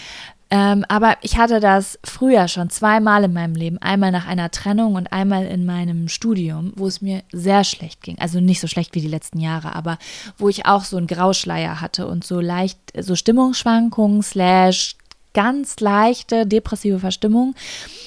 Ähm, 0.51 0.85
aber 0.87 1.17
ich 1.21 1.37
hatte 1.37 1.59
das 1.59 1.97
früher 2.03 2.47
schon 2.47 2.69
zweimal 2.69 3.23
in 3.23 3.33
meinem 3.33 3.55
Leben. 3.55 3.77
Einmal 3.79 4.11
nach 4.11 4.27
einer 4.27 4.51
Trennung 4.51 4.95
und 4.95 5.11
einmal 5.11 5.45
in 5.45 5.65
meinem 5.65 6.07
Studium, 6.07 6.71
wo 6.75 6.87
es 6.87 7.01
mir 7.01 7.23
sehr 7.31 7.63
schlecht 7.63 8.01
ging. 8.03 8.17
Also 8.19 8.39
nicht 8.39 8.61
so 8.61 8.67
schlecht 8.67 8.93
wie 8.93 9.01
die 9.01 9.07
letzten 9.07 9.39
Jahre, 9.39 9.75
aber 9.75 9.97
wo 10.37 10.47
ich 10.47 10.65
auch 10.65 10.83
so 10.83 10.97
einen 10.97 11.07
Grauschleier 11.07 11.81
hatte 11.81 12.07
und 12.07 12.23
so 12.23 12.39
leicht, 12.39 12.77
so 12.97 13.15
Stimmungsschwankungen 13.15 14.21
slash 14.21 14.95
ganz 15.33 15.79
leichte 15.79 16.45
depressive 16.45 16.99
Verstimmung. 16.99 17.55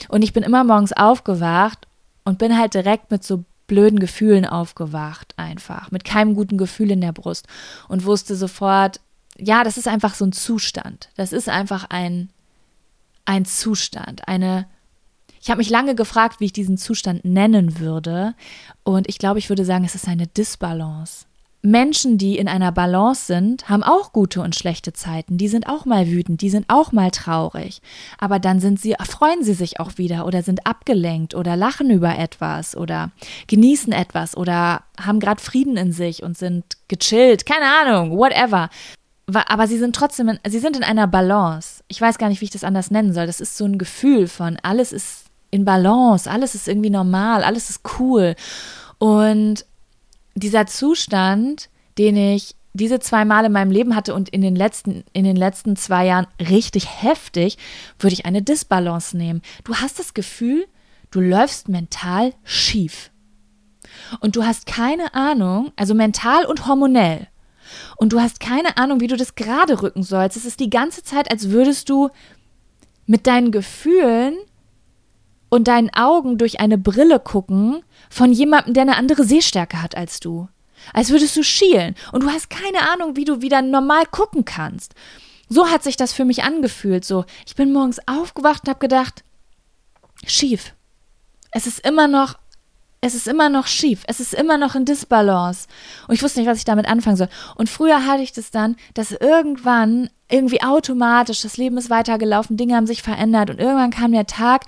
Und 0.08 0.22
ich 0.22 0.32
bin 0.32 0.42
immer 0.42 0.64
morgens 0.64 0.92
aufgewacht 0.92 1.86
und 2.24 2.38
bin 2.38 2.58
halt 2.58 2.74
direkt 2.74 3.10
mit 3.10 3.24
so 3.24 3.44
blöden 3.66 4.00
Gefühlen 4.00 4.46
aufgewacht, 4.46 5.34
einfach. 5.36 5.90
Mit 5.90 6.04
keinem 6.04 6.34
guten 6.34 6.56
Gefühl 6.56 6.90
in 6.90 7.00
der 7.00 7.12
Brust. 7.12 7.46
Und 7.86 8.04
wusste 8.04 8.34
sofort, 8.34 9.00
ja, 9.40 9.64
das 9.64 9.76
ist 9.76 9.88
einfach 9.88 10.14
so 10.14 10.24
ein 10.24 10.32
Zustand. 10.32 11.10
Das 11.16 11.32
ist 11.32 11.48
einfach 11.48 11.86
ein, 11.90 12.30
ein 13.24 13.44
Zustand, 13.44 14.26
eine. 14.28 14.66
Ich 15.40 15.50
habe 15.50 15.58
mich 15.58 15.70
lange 15.70 15.94
gefragt, 15.94 16.40
wie 16.40 16.46
ich 16.46 16.52
diesen 16.52 16.76
Zustand 16.76 17.24
nennen 17.24 17.78
würde. 17.78 18.34
Und 18.82 19.08
ich 19.08 19.18
glaube, 19.18 19.38
ich 19.38 19.48
würde 19.48 19.64
sagen, 19.64 19.84
es 19.84 19.94
ist 19.94 20.08
eine 20.08 20.26
Disbalance. 20.26 21.26
Menschen, 21.62 22.18
die 22.18 22.38
in 22.38 22.48
einer 22.48 22.72
Balance 22.72 23.26
sind, 23.26 23.68
haben 23.68 23.82
auch 23.82 24.12
gute 24.12 24.40
und 24.40 24.54
schlechte 24.54 24.92
Zeiten. 24.92 25.38
Die 25.38 25.48
sind 25.48 25.68
auch 25.68 25.84
mal 25.84 26.08
wütend, 26.08 26.40
die 26.40 26.50
sind 26.50 26.66
auch 26.68 26.92
mal 26.92 27.10
traurig. 27.10 27.80
Aber 28.18 28.38
dann 28.38 28.60
sind 28.60 28.80
sie, 28.80 28.94
freuen 29.08 29.42
sie 29.42 29.54
sich 29.54 29.80
auch 29.80 29.96
wieder 29.96 30.26
oder 30.26 30.42
sind 30.42 30.66
abgelenkt 30.66 31.34
oder 31.34 31.56
lachen 31.56 31.90
über 31.90 32.16
etwas 32.16 32.76
oder 32.76 33.10
genießen 33.48 33.92
etwas 33.92 34.36
oder 34.36 34.82
haben 35.00 35.20
gerade 35.20 35.42
Frieden 35.42 35.76
in 35.76 35.92
sich 35.92 36.22
und 36.22 36.38
sind 36.38 36.64
gechillt. 36.88 37.44
Keine 37.44 37.66
Ahnung, 37.66 38.16
whatever 38.16 38.70
aber 39.34 39.66
sie 39.66 39.78
sind 39.78 39.94
trotzdem, 39.94 40.28
in, 40.28 40.38
sie 40.46 40.58
sind 40.58 40.76
in 40.76 40.84
einer 40.84 41.06
Balance. 41.06 41.82
Ich 41.88 42.00
weiß 42.00 42.18
gar 42.18 42.28
nicht, 42.28 42.40
wie 42.40 42.46
ich 42.46 42.50
das 42.50 42.64
anders 42.64 42.90
nennen 42.90 43.12
soll. 43.12 43.26
Das 43.26 43.40
ist 43.40 43.56
so 43.56 43.64
ein 43.64 43.78
Gefühl 43.78 44.28
von, 44.28 44.58
alles 44.62 44.92
ist 44.92 45.26
in 45.50 45.64
Balance, 45.64 46.30
alles 46.30 46.54
ist 46.54 46.68
irgendwie 46.68 46.90
normal, 46.90 47.42
alles 47.42 47.70
ist 47.70 47.82
cool. 47.98 48.34
Und 48.98 49.64
dieser 50.34 50.66
Zustand, 50.66 51.68
den 51.98 52.16
ich 52.16 52.54
diese 52.74 53.00
zwei 53.00 53.24
Mal 53.24 53.44
in 53.44 53.52
meinem 53.52 53.70
Leben 53.70 53.96
hatte 53.96 54.14
und 54.14 54.28
in 54.28 54.40
den 54.40 54.54
letzten, 54.54 55.04
in 55.12 55.24
den 55.24 55.36
letzten 55.36 55.76
zwei 55.76 56.06
Jahren 56.06 56.26
richtig 56.38 57.02
heftig, 57.02 57.58
würde 57.98 58.14
ich 58.14 58.24
eine 58.24 58.42
Disbalance 58.42 59.16
nehmen. 59.16 59.42
Du 59.64 59.76
hast 59.76 59.98
das 59.98 60.14
Gefühl, 60.14 60.66
du 61.10 61.20
läufst 61.20 61.68
mental 61.68 62.34
schief. 62.44 63.10
Und 64.20 64.36
du 64.36 64.44
hast 64.44 64.66
keine 64.66 65.14
Ahnung, 65.14 65.72
also 65.76 65.94
mental 65.94 66.44
und 66.44 66.66
hormonell 66.66 67.26
und 67.96 68.12
du 68.12 68.20
hast 68.20 68.40
keine 68.40 68.76
Ahnung, 68.76 69.00
wie 69.00 69.06
du 69.06 69.16
das 69.16 69.34
gerade 69.34 69.82
rücken 69.82 70.02
sollst. 70.02 70.36
Es 70.36 70.44
ist 70.44 70.60
die 70.60 70.70
ganze 70.70 71.02
Zeit, 71.02 71.30
als 71.30 71.50
würdest 71.50 71.88
du 71.88 72.10
mit 73.06 73.26
deinen 73.26 73.52
Gefühlen 73.52 74.36
und 75.48 75.68
deinen 75.68 75.92
Augen 75.94 76.38
durch 76.38 76.60
eine 76.60 76.78
Brille 76.78 77.20
gucken 77.20 77.82
von 78.10 78.32
jemandem, 78.32 78.74
der 78.74 78.82
eine 78.82 78.96
andere 78.96 79.24
Sehstärke 79.24 79.82
hat 79.82 79.96
als 79.96 80.20
du. 80.20 80.48
Als 80.92 81.10
würdest 81.10 81.36
du 81.36 81.42
schielen 81.42 81.94
und 82.12 82.22
du 82.22 82.28
hast 82.28 82.50
keine 82.50 82.90
Ahnung, 82.90 83.16
wie 83.16 83.24
du 83.24 83.42
wieder 83.42 83.62
normal 83.62 84.04
gucken 84.06 84.44
kannst. 84.44 84.94
So 85.48 85.68
hat 85.68 85.82
sich 85.82 85.96
das 85.96 86.12
für 86.12 86.24
mich 86.24 86.44
angefühlt. 86.44 87.04
So, 87.04 87.24
ich 87.46 87.56
bin 87.56 87.72
morgens 87.72 87.98
aufgewacht 88.06 88.62
und 88.64 88.68
habe 88.68 88.78
gedacht, 88.78 89.24
schief. 90.26 90.74
Es 91.50 91.66
ist 91.66 91.80
immer 91.80 92.06
noch 92.06 92.38
es 93.00 93.14
ist 93.14 93.28
immer 93.28 93.48
noch 93.48 93.66
schief, 93.66 94.02
es 94.06 94.20
ist 94.20 94.34
immer 94.34 94.58
noch 94.58 94.74
in 94.74 94.84
Disbalance. 94.84 95.68
Und 96.08 96.14
ich 96.14 96.22
wusste 96.22 96.40
nicht, 96.40 96.48
was 96.48 96.58
ich 96.58 96.64
damit 96.64 96.88
anfangen 96.88 97.16
soll. 97.16 97.28
Und 97.54 97.68
früher 97.68 98.06
hatte 98.06 98.22
ich 98.22 98.32
das 98.32 98.50
dann, 98.50 98.76
dass 98.94 99.12
irgendwann 99.12 100.10
irgendwie 100.28 100.62
automatisch, 100.62 101.42
das 101.42 101.56
Leben 101.56 101.78
ist 101.78 101.90
weitergelaufen, 101.90 102.56
Dinge 102.56 102.74
haben 102.76 102.86
sich 102.86 103.02
verändert 103.02 103.50
und 103.50 103.60
irgendwann 103.60 103.90
kam 103.90 104.12
der 104.12 104.26
Tag, 104.26 104.66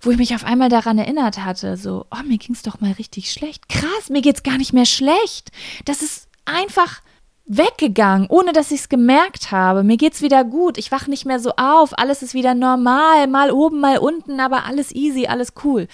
wo 0.00 0.10
ich 0.10 0.18
mich 0.18 0.34
auf 0.34 0.44
einmal 0.44 0.68
daran 0.68 0.98
erinnert 0.98 1.44
hatte, 1.44 1.76
so, 1.76 2.06
oh, 2.10 2.22
mir 2.24 2.38
ging's 2.38 2.62
doch 2.62 2.80
mal 2.80 2.92
richtig 2.92 3.32
schlecht. 3.32 3.68
Krass, 3.68 4.08
mir 4.08 4.22
geht's 4.22 4.42
gar 4.42 4.58
nicht 4.58 4.72
mehr 4.72 4.86
schlecht. 4.86 5.50
Das 5.84 6.02
ist 6.02 6.28
einfach 6.44 7.00
weggegangen, 7.46 8.26
ohne 8.28 8.52
dass 8.52 8.70
ich 8.70 8.80
es 8.80 8.88
gemerkt 8.88 9.50
habe. 9.50 9.82
Mir 9.82 9.96
geht's 9.96 10.22
wieder 10.22 10.44
gut. 10.44 10.78
Ich 10.78 10.92
wach 10.92 11.06
nicht 11.06 11.26
mehr 11.26 11.40
so 11.40 11.52
auf. 11.56 11.98
Alles 11.98 12.22
ist 12.22 12.34
wieder 12.34 12.54
normal. 12.54 13.26
Mal 13.26 13.50
oben, 13.50 13.80
mal 13.80 13.98
unten, 13.98 14.40
aber 14.40 14.64
alles 14.64 14.92
easy, 14.92 15.26
alles 15.26 15.52
cool. 15.64 15.88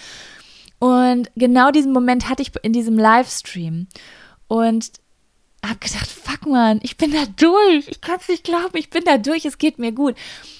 Und 0.83 1.31
genau 1.37 1.71
diesen 1.71 1.93
Moment 1.93 2.27
hatte 2.27 2.41
ich 2.41 2.51
in 2.61 2.73
diesem 2.73 2.97
Livestream. 2.97 3.87
Und 4.49 4.91
habe 5.65 5.79
gedacht, 5.79 6.09
fuck 6.09 6.45
man, 6.45 6.81
ich 6.83 6.97
bin 6.97 7.13
da 7.13 7.23
durch. 7.37 7.87
Ich 7.87 8.01
kann 8.01 8.17
es 8.19 8.27
nicht 8.27 8.43
glauben, 8.43 8.75
ich 8.75 8.89
bin 8.89 9.05
da 9.05 9.17
durch, 9.17 9.45
es 9.45 9.57
geht 9.57 9.79
mir 9.79 9.93
gut. 9.93 10.17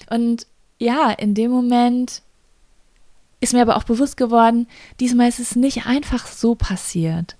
Und 0.08 0.46
ja, 0.78 1.10
in 1.10 1.34
dem 1.34 1.50
Moment 1.50 2.22
ist 3.40 3.52
mir 3.52 3.60
aber 3.60 3.76
auch 3.76 3.84
bewusst 3.84 4.16
geworden, 4.16 4.66
diesmal 4.98 5.28
ist 5.28 5.40
es 5.40 5.56
nicht 5.56 5.84
einfach 5.84 6.26
so 6.26 6.54
passiert. 6.54 7.36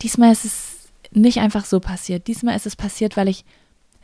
Diesmal 0.00 0.32
ist 0.32 0.46
es 0.46 0.88
nicht 1.10 1.40
einfach 1.40 1.66
so 1.66 1.80
passiert. 1.80 2.28
Diesmal 2.28 2.56
ist 2.56 2.64
es 2.64 2.76
passiert, 2.76 3.18
weil 3.18 3.28
ich 3.28 3.44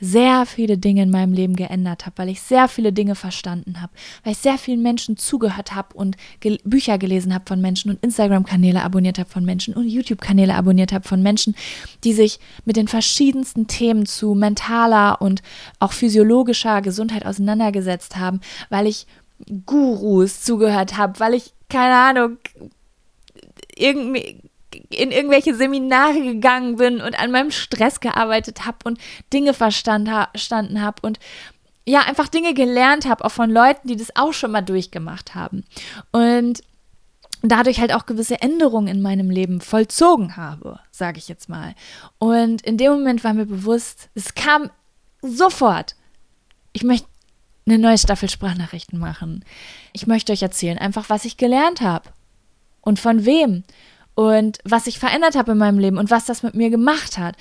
sehr 0.04 0.46
viele 0.46 0.78
Dinge 0.78 1.04
in 1.04 1.10
meinem 1.10 1.32
Leben 1.32 1.54
geändert 1.54 2.06
habe, 2.06 2.18
weil 2.18 2.28
ich 2.28 2.42
sehr 2.42 2.66
viele 2.66 2.92
Dinge 2.92 3.14
verstanden 3.14 3.80
habe, 3.80 3.92
weil 4.24 4.32
ich 4.32 4.38
sehr 4.38 4.58
vielen 4.58 4.82
Menschen 4.82 5.16
zugehört 5.16 5.76
habe 5.76 5.94
und 5.94 6.16
gel 6.40 6.58
Bücher 6.64 6.98
gelesen 6.98 7.32
habe 7.32 7.44
von 7.46 7.60
Menschen 7.60 7.88
und 7.88 8.02
Instagram-Kanäle 8.02 8.82
abonniert 8.82 9.20
habe 9.20 9.30
von 9.30 9.44
Menschen 9.44 9.74
und 9.74 9.86
YouTube-Kanäle 9.86 10.56
abonniert 10.56 10.92
habe 10.92 11.06
von 11.06 11.22
Menschen, 11.22 11.54
die 12.02 12.14
sich 12.14 12.40
mit 12.64 12.74
den 12.74 12.88
verschiedensten 12.88 13.68
Themen 13.68 14.04
zu 14.04 14.34
mentaler 14.34 15.22
und 15.22 15.40
auch 15.78 15.92
physiologischer 15.92 16.82
Gesundheit 16.82 17.24
auseinandergesetzt 17.24 18.16
haben, 18.16 18.40
weil 18.70 18.88
ich 18.88 19.06
Gurus 19.66 20.42
zugehört 20.42 20.96
habe, 20.96 21.20
weil 21.20 21.34
ich, 21.34 21.52
keine 21.68 21.94
Ahnung, 21.94 22.38
irgendwie 23.76 24.40
in 24.90 25.10
irgendwelche 25.10 25.54
Seminare 25.54 26.20
gegangen 26.20 26.76
bin 26.76 27.00
und 27.00 27.18
an 27.18 27.30
meinem 27.30 27.50
Stress 27.50 28.00
gearbeitet 28.00 28.66
habe 28.66 28.78
und 28.84 28.98
Dinge 29.32 29.54
verstanden 29.54 30.10
habe 30.82 31.02
und 31.02 31.18
ja, 31.84 32.02
einfach 32.02 32.28
Dinge 32.28 32.54
gelernt 32.54 33.06
habe, 33.06 33.24
auch 33.24 33.32
von 33.32 33.50
Leuten, 33.50 33.88
die 33.88 33.96
das 33.96 34.14
auch 34.14 34.32
schon 34.32 34.52
mal 34.52 34.60
durchgemacht 34.62 35.34
haben. 35.34 35.64
Und 36.12 36.62
dadurch 37.42 37.80
halt 37.80 37.92
auch 37.92 38.06
gewisse 38.06 38.40
Änderungen 38.40 38.88
in 38.88 39.02
meinem 39.02 39.30
Leben 39.30 39.60
vollzogen 39.60 40.36
habe, 40.36 40.78
sage 40.90 41.18
ich 41.18 41.28
jetzt 41.28 41.48
mal. 41.48 41.74
Und 42.18 42.62
in 42.62 42.78
dem 42.78 42.92
Moment 42.92 43.24
war 43.24 43.34
mir 43.34 43.46
bewusst, 43.46 44.08
es 44.14 44.34
kam 44.34 44.70
sofort. 45.22 45.96
Ich 46.72 46.84
möchte 46.84 47.08
eine 47.66 47.78
neue 47.78 47.98
Staffel 47.98 48.30
Sprachnachrichten 48.30 48.98
machen. 48.98 49.44
Ich 49.92 50.06
möchte 50.06 50.32
euch 50.32 50.42
erzählen, 50.42 50.78
einfach 50.78 51.10
was 51.10 51.24
ich 51.24 51.36
gelernt 51.36 51.80
habe 51.80 52.10
und 52.80 52.98
von 52.98 53.24
wem 53.24 53.64
und 54.14 54.58
was 54.64 54.86
ich 54.86 54.98
verändert 54.98 55.36
habe 55.36 55.52
in 55.52 55.58
meinem 55.58 55.78
Leben 55.78 55.98
und 55.98 56.10
was 56.10 56.26
das 56.26 56.42
mit 56.42 56.54
mir 56.54 56.70
gemacht 56.70 57.18
hat. 57.18 57.36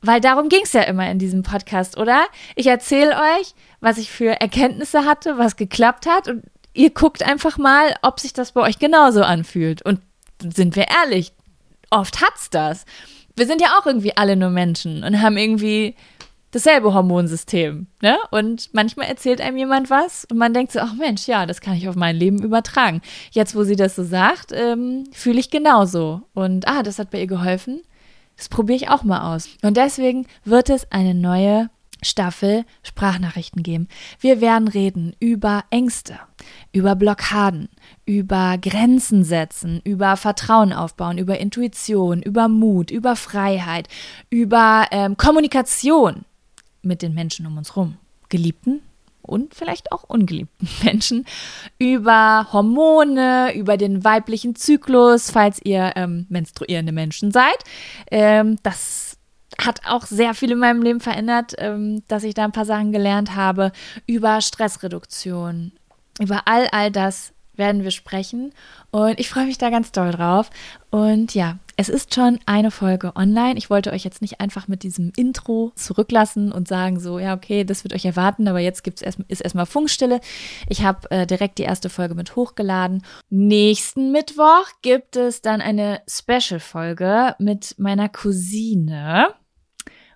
Weil 0.00 0.20
darum 0.20 0.48
ging 0.48 0.60
es 0.62 0.72
ja 0.72 0.82
immer 0.82 1.10
in 1.10 1.18
diesem 1.18 1.42
Podcast, 1.42 1.98
oder? 1.98 2.26
Ich 2.54 2.66
erzähle 2.68 3.16
euch, 3.16 3.54
was 3.80 3.98
ich 3.98 4.10
für 4.10 4.40
Erkenntnisse 4.40 5.04
hatte, 5.04 5.38
was 5.38 5.56
geklappt 5.56 6.06
hat 6.06 6.28
und 6.28 6.44
ihr 6.72 6.90
guckt 6.90 7.24
einfach 7.24 7.58
mal, 7.58 7.96
ob 8.02 8.20
sich 8.20 8.32
das 8.32 8.52
bei 8.52 8.60
euch 8.60 8.78
genauso 8.78 9.22
anfühlt. 9.22 9.82
Und 9.82 10.00
sind 10.40 10.76
wir 10.76 10.86
ehrlich, 10.88 11.32
oft 11.90 12.20
hat's 12.22 12.50
das. 12.50 12.84
Wir 13.36 13.46
sind 13.46 13.60
ja 13.60 13.78
auch 13.78 13.86
irgendwie 13.86 14.16
alle 14.16 14.36
nur 14.36 14.50
Menschen 14.50 15.02
und 15.02 15.20
haben 15.20 15.36
irgendwie 15.36 15.96
dasselbe 16.50 16.94
Hormonsystem, 16.94 17.86
ne? 18.00 18.16
Und 18.30 18.70
manchmal 18.72 19.06
erzählt 19.06 19.40
einem 19.40 19.56
jemand 19.58 19.90
was 19.90 20.24
und 20.30 20.38
man 20.38 20.54
denkt 20.54 20.72
so, 20.72 20.80
ach 20.80 20.94
Mensch, 20.94 21.26
ja, 21.26 21.46
das 21.46 21.60
kann 21.60 21.74
ich 21.74 21.88
auf 21.88 21.96
mein 21.96 22.16
Leben 22.16 22.42
übertragen. 22.42 23.02
Jetzt, 23.30 23.54
wo 23.54 23.64
sie 23.64 23.76
das 23.76 23.96
so 23.96 24.04
sagt, 24.04 24.52
ähm, 24.52 25.04
fühle 25.12 25.40
ich 25.40 25.50
genauso. 25.50 26.22
Und 26.34 26.66
ah, 26.68 26.82
das 26.82 26.98
hat 26.98 27.10
bei 27.10 27.20
ihr 27.20 27.26
geholfen. 27.26 27.82
Das 28.36 28.48
probiere 28.48 28.76
ich 28.76 28.88
auch 28.88 29.02
mal 29.02 29.34
aus. 29.34 29.48
Und 29.62 29.76
deswegen 29.76 30.26
wird 30.44 30.70
es 30.70 30.90
eine 30.92 31.14
neue 31.14 31.70
Staffel 32.02 32.64
Sprachnachrichten 32.84 33.64
geben. 33.64 33.88
Wir 34.20 34.40
werden 34.40 34.68
reden 34.68 35.16
über 35.18 35.64
Ängste, 35.70 36.18
über 36.72 36.94
Blockaden, 36.94 37.68
über 38.06 38.56
Grenzen 38.58 39.24
setzen, 39.24 39.80
über 39.82 40.16
Vertrauen 40.16 40.72
aufbauen, 40.72 41.18
über 41.18 41.38
Intuition, 41.38 42.22
über 42.22 42.46
Mut, 42.46 42.92
über 42.92 43.16
Freiheit, 43.16 43.88
über 44.30 44.86
ähm, 44.92 45.16
Kommunikation 45.16 46.24
mit 46.82 47.02
den 47.02 47.14
Menschen 47.14 47.46
um 47.46 47.56
uns 47.56 47.70
herum, 47.74 47.96
geliebten 48.28 48.82
und 49.22 49.54
vielleicht 49.54 49.92
auch 49.92 50.04
ungeliebten 50.04 50.68
Menschen, 50.84 51.26
über 51.78 52.48
Hormone, 52.52 53.54
über 53.54 53.76
den 53.76 54.04
weiblichen 54.04 54.56
Zyklus, 54.56 55.30
falls 55.30 55.60
ihr 55.62 55.92
ähm, 55.96 56.26
menstruierende 56.28 56.92
Menschen 56.92 57.30
seid. 57.30 57.58
Ähm, 58.10 58.58
das 58.62 59.18
hat 59.60 59.80
auch 59.86 60.06
sehr 60.06 60.34
viel 60.34 60.52
in 60.52 60.58
meinem 60.58 60.82
Leben 60.82 61.00
verändert, 61.00 61.54
ähm, 61.58 62.02
dass 62.08 62.22
ich 62.22 62.34
da 62.34 62.44
ein 62.44 62.52
paar 62.52 62.64
Sachen 62.64 62.92
gelernt 62.92 63.34
habe, 63.34 63.72
über 64.06 64.40
Stressreduktion, 64.40 65.72
über 66.20 66.42
all, 66.46 66.68
all 66.70 66.90
das 66.90 67.32
werden 67.58 67.84
wir 67.84 67.90
sprechen 67.90 68.52
und 68.90 69.18
ich 69.20 69.28
freue 69.28 69.46
mich 69.46 69.58
da 69.58 69.70
ganz 69.70 69.92
doll 69.92 70.12
drauf. 70.12 70.50
Und 70.90 71.34
ja, 71.34 71.58
es 71.76 71.88
ist 71.88 72.14
schon 72.14 72.40
eine 72.46 72.70
Folge 72.70 73.14
online. 73.14 73.56
Ich 73.58 73.68
wollte 73.68 73.92
euch 73.92 74.02
jetzt 74.02 74.22
nicht 74.22 74.40
einfach 74.40 74.68
mit 74.68 74.82
diesem 74.82 75.12
Intro 75.16 75.72
zurücklassen 75.74 76.50
und 76.50 76.66
sagen 76.66 76.98
so, 76.98 77.18
ja, 77.18 77.34
okay, 77.34 77.64
das 77.64 77.84
wird 77.84 77.92
euch 77.92 78.04
erwarten, 78.04 78.48
aber 78.48 78.60
jetzt 78.60 78.82
gibt's 78.84 79.02
erst, 79.02 79.20
ist 79.28 79.42
erstmal 79.42 79.66
Funkstille. 79.66 80.20
Ich 80.68 80.82
habe 80.82 81.10
äh, 81.10 81.26
direkt 81.26 81.58
die 81.58 81.64
erste 81.64 81.90
Folge 81.90 82.14
mit 82.14 82.36
hochgeladen. 82.36 83.04
Nächsten 83.28 84.12
Mittwoch 84.12 84.66
gibt 84.82 85.16
es 85.16 85.42
dann 85.42 85.60
eine 85.60 86.00
Special-Folge 86.08 87.36
mit 87.38 87.74
meiner 87.78 88.08
Cousine 88.08 89.34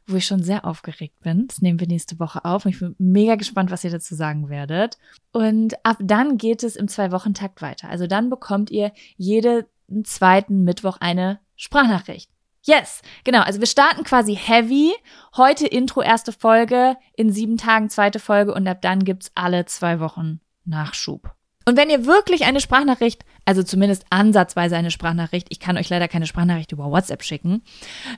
wo 0.07 0.17
ich 0.17 0.27
schon 0.27 0.43
sehr 0.43 0.65
aufgeregt 0.65 1.21
bin. 1.21 1.47
Das 1.47 1.63
nehmen 1.63 1.81
wir 1.81 1.87
nächste 1.87 2.19
Woche 2.19 2.45
auf 2.45 2.65
und 2.65 2.73
ich 2.73 2.81
bin 2.81 2.95
mega 2.99 3.37
gespannt, 3.37 3.71
was 3.71 3.85
ihr 3.85 3.91
dazu 3.91 4.15
sagen 4.15 4.49
werdet. 4.49 4.99
Und 5.33 5.75
ab 5.85 5.99
dann 6.01 6.39
geht 6.39 6.63
es 6.63 6.77
im 6.77 6.89
Zwei-Wochen-Takt 6.89 7.63
weiter. 7.63 7.89
Also 7.89 8.07
dann 8.07 8.31
bekommt 8.31 8.71
ihr 8.71 8.93
jeden 9.17 9.65
zweiten 10.05 10.65
Mittwoch 10.65 10.99
eine 11.01 11.41
Sprachnachricht. 11.57 12.31
Yes, 12.65 13.03
genau. 13.25 13.41
Also 13.41 13.59
wir 13.59 13.67
starten 13.67 14.05
quasi 14.05 14.37
heavy. 14.37 14.93
Heute 15.37 15.67
Intro, 15.67 16.01
erste 16.01 16.33
Folge, 16.33 16.97
in 17.17 17.33
sieben 17.33 17.57
Tagen 17.57 17.91
zweite 17.91 18.21
Folge 18.21 18.55
und 18.55 18.67
ab 18.69 18.81
dann 18.83 19.05
gibt's 19.05 19.33
alle 19.35 19.65
zwei 19.67 19.99
Wochen 19.99 20.41
Nachschub. 20.65 21.35
Und 21.65 21.77
wenn 21.77 21.91
ihr 21.91 22.07
wirklich 22.07 22.45
eine 22.45 22.61
Sprachnachricht, 22.61 23.25
also 23.45 23.63
zumindest 23.63 24.05
ansatzweise 24.11 24.77
eine 24.77 24.91
Sprachnachricht, 24.91 25.49
ich 25.51 25.61
kann 25.61 25.77
euch 25.77 25.89
leider 25.89 26.09
keine 26.09 26.27
Sprachnachricht 26.27 26.73
über 26.73 26.91
WhatsApp 26.91 27.23
schicken, 27.23 27.63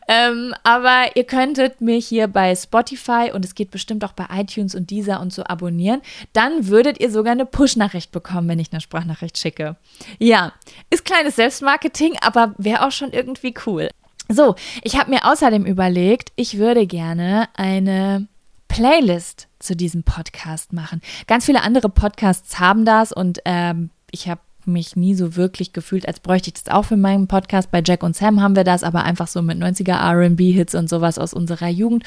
ähm, 0.09 0.55
aber 0.63 1.17
ihr 1.17 1.25
könntet 1.25 1.81
mich 1.81 2.07
hier 2.07 2.29
bei 2.29 2.55
Spotify 2.55 3.31
und 3.33 3.45
es 3.45 3.55
geht 3.55 3.71
bestimmt 3.71 4.05
auch 4.05 4.13
bei 4.13 4.27
iTunes 4.33 4.75
und 4.75 4.91
dieser 4.91 5.21
und 5.21 5.33
so 5.33 5.45
abonnieren, 5.45 6.03
dann 6.33 6.69
würdet 6.69 7.01
ihr 7.01 7.11
sogar 7.11 7.33
eine 7.33 7.47
Push-Nachricht 7.47 8.13
bekommen, 8.13 8.49
wenn 8.49 8.59
ich 8.59 8.73
eine 8.73 8.81
Sprachnachricht 8.81 9.39
schicke. 9.39 9.77
Ja, 10.19 10.53
ist 10.91 11.05
kleines 11.05 11.37
Selbstmarketing, 11.37 12.17
aber 12.21 12.55
wäre 12.59 12.87
auch 12.87 12.93
schon 12.93 13.13
irgendwie 13.13 13.55
cool. 13.67 13.91
So, 14.29 14.55
ich 14.83 14.99
habe 14.99 15.11
mir 15.11 15.31
außerdem 15.31 15.67
überlegt, 15.67 16.33
ich 16.37 16.57
würde 16.59 16.87
gerne 16.87 17.49
eine 17.55 18.27
Playlist 18.75 19.47
zu 19.61 19.77
diesem 19.77 20.03
Podcast 20.03 20.73
machen. 20.73 21.01
Ganz 21.29 21.45
viele 21.47 21.63
andere 21.63 21.89
Podcasts 21.89 22.59
haben 22.59 22.85
das 22.85 23.13
und 23.13 23.39
ähm, 23.45 23.91
ich 24.11 24.29
habe 24.29 24.41
mich 24.65 24.97
nie 24.97 25.15
so 25.15 25.37
wirklich 25.37 25.73
gefühlt, 25.73 26.09
als 26.09 26.19
bräuchte 26.19 26.49
ich 26.49 26.55
das 26.55 26.75
auch 26.75 26.85
für 26.87 26.97
meinen 26.97 27.29
Podcast. 27.29 27.71
Bei 27.71 27.85
Jack 27.87 28.03
und 28.03 28.17
Sam 28.17 28.43
haben 28.43 28.57
wir 28.57 28.65
das, 28.65 28.83
aber 28.83 29.05
einfach 29.05 29.29
so 29.29 29.43
mit 29.43 29.59
90er 29.63 29.95
RB-Hits 29.95 30.75
und 30.75 30.89
sowas 30.89 31.21
aus 31.21 31.33
unserer 31.35 31.69
Jugend. 31.69 32.03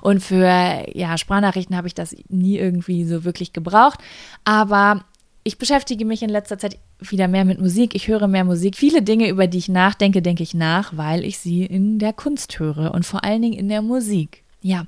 Und 0.00 0.22
für 0.22 0.84
ja, 0.94 1.18
Sprachnachrichten 1.18 1.76
habe 1.76 1.88
ich 1.88 1.94
das 1.94 2.14
nie 2.28 2.56
irgendwie 2.56 3.04
so 3.04 3.24
wirklich 3.24 3.52
gebraucht. 3.52 3.98
Aber 4.44 5.04
ich 5.42 5.58
beschäftige 5.58 6.04
mich 6.04 6.22
in 6.22 6.30
letzter 6.30 6.56
Zeit 6.56 6.78
wieder 7.00 7.26
mehr 7.26 7.44
mit 7.44 7.60
Musik. 7.60 7.96
Ich 7.96 8.06
höre 8.06 8.28
mehr 8.28 8.44
Musik. 8.44 8.76
Viele 8.76 9.02
Dinge, 9.02 9.28
über 9.28 9.48
die 9.48 9.58
ich 9.58 9.68
nachdenke, 9.68 10.22
denke 10.22 10.44
ich 10.44 10.54
nach, 10.54 10.96
weil 10.96 11.24
ich 11.24 11.38
sie 11.38 11.64
in 11.64 11.98
der 11.98 12.12
Kunst 12.12 12.60
höre 12.60 12.94
und 12.94 13.04
vor 13.04 13.24
allen 13.24 13.42
Dingen 13.42 13.58
in 13.58 13.68
der 13.68 13.82
Musik. 13.82 14.41
Ja, 14.64 14.86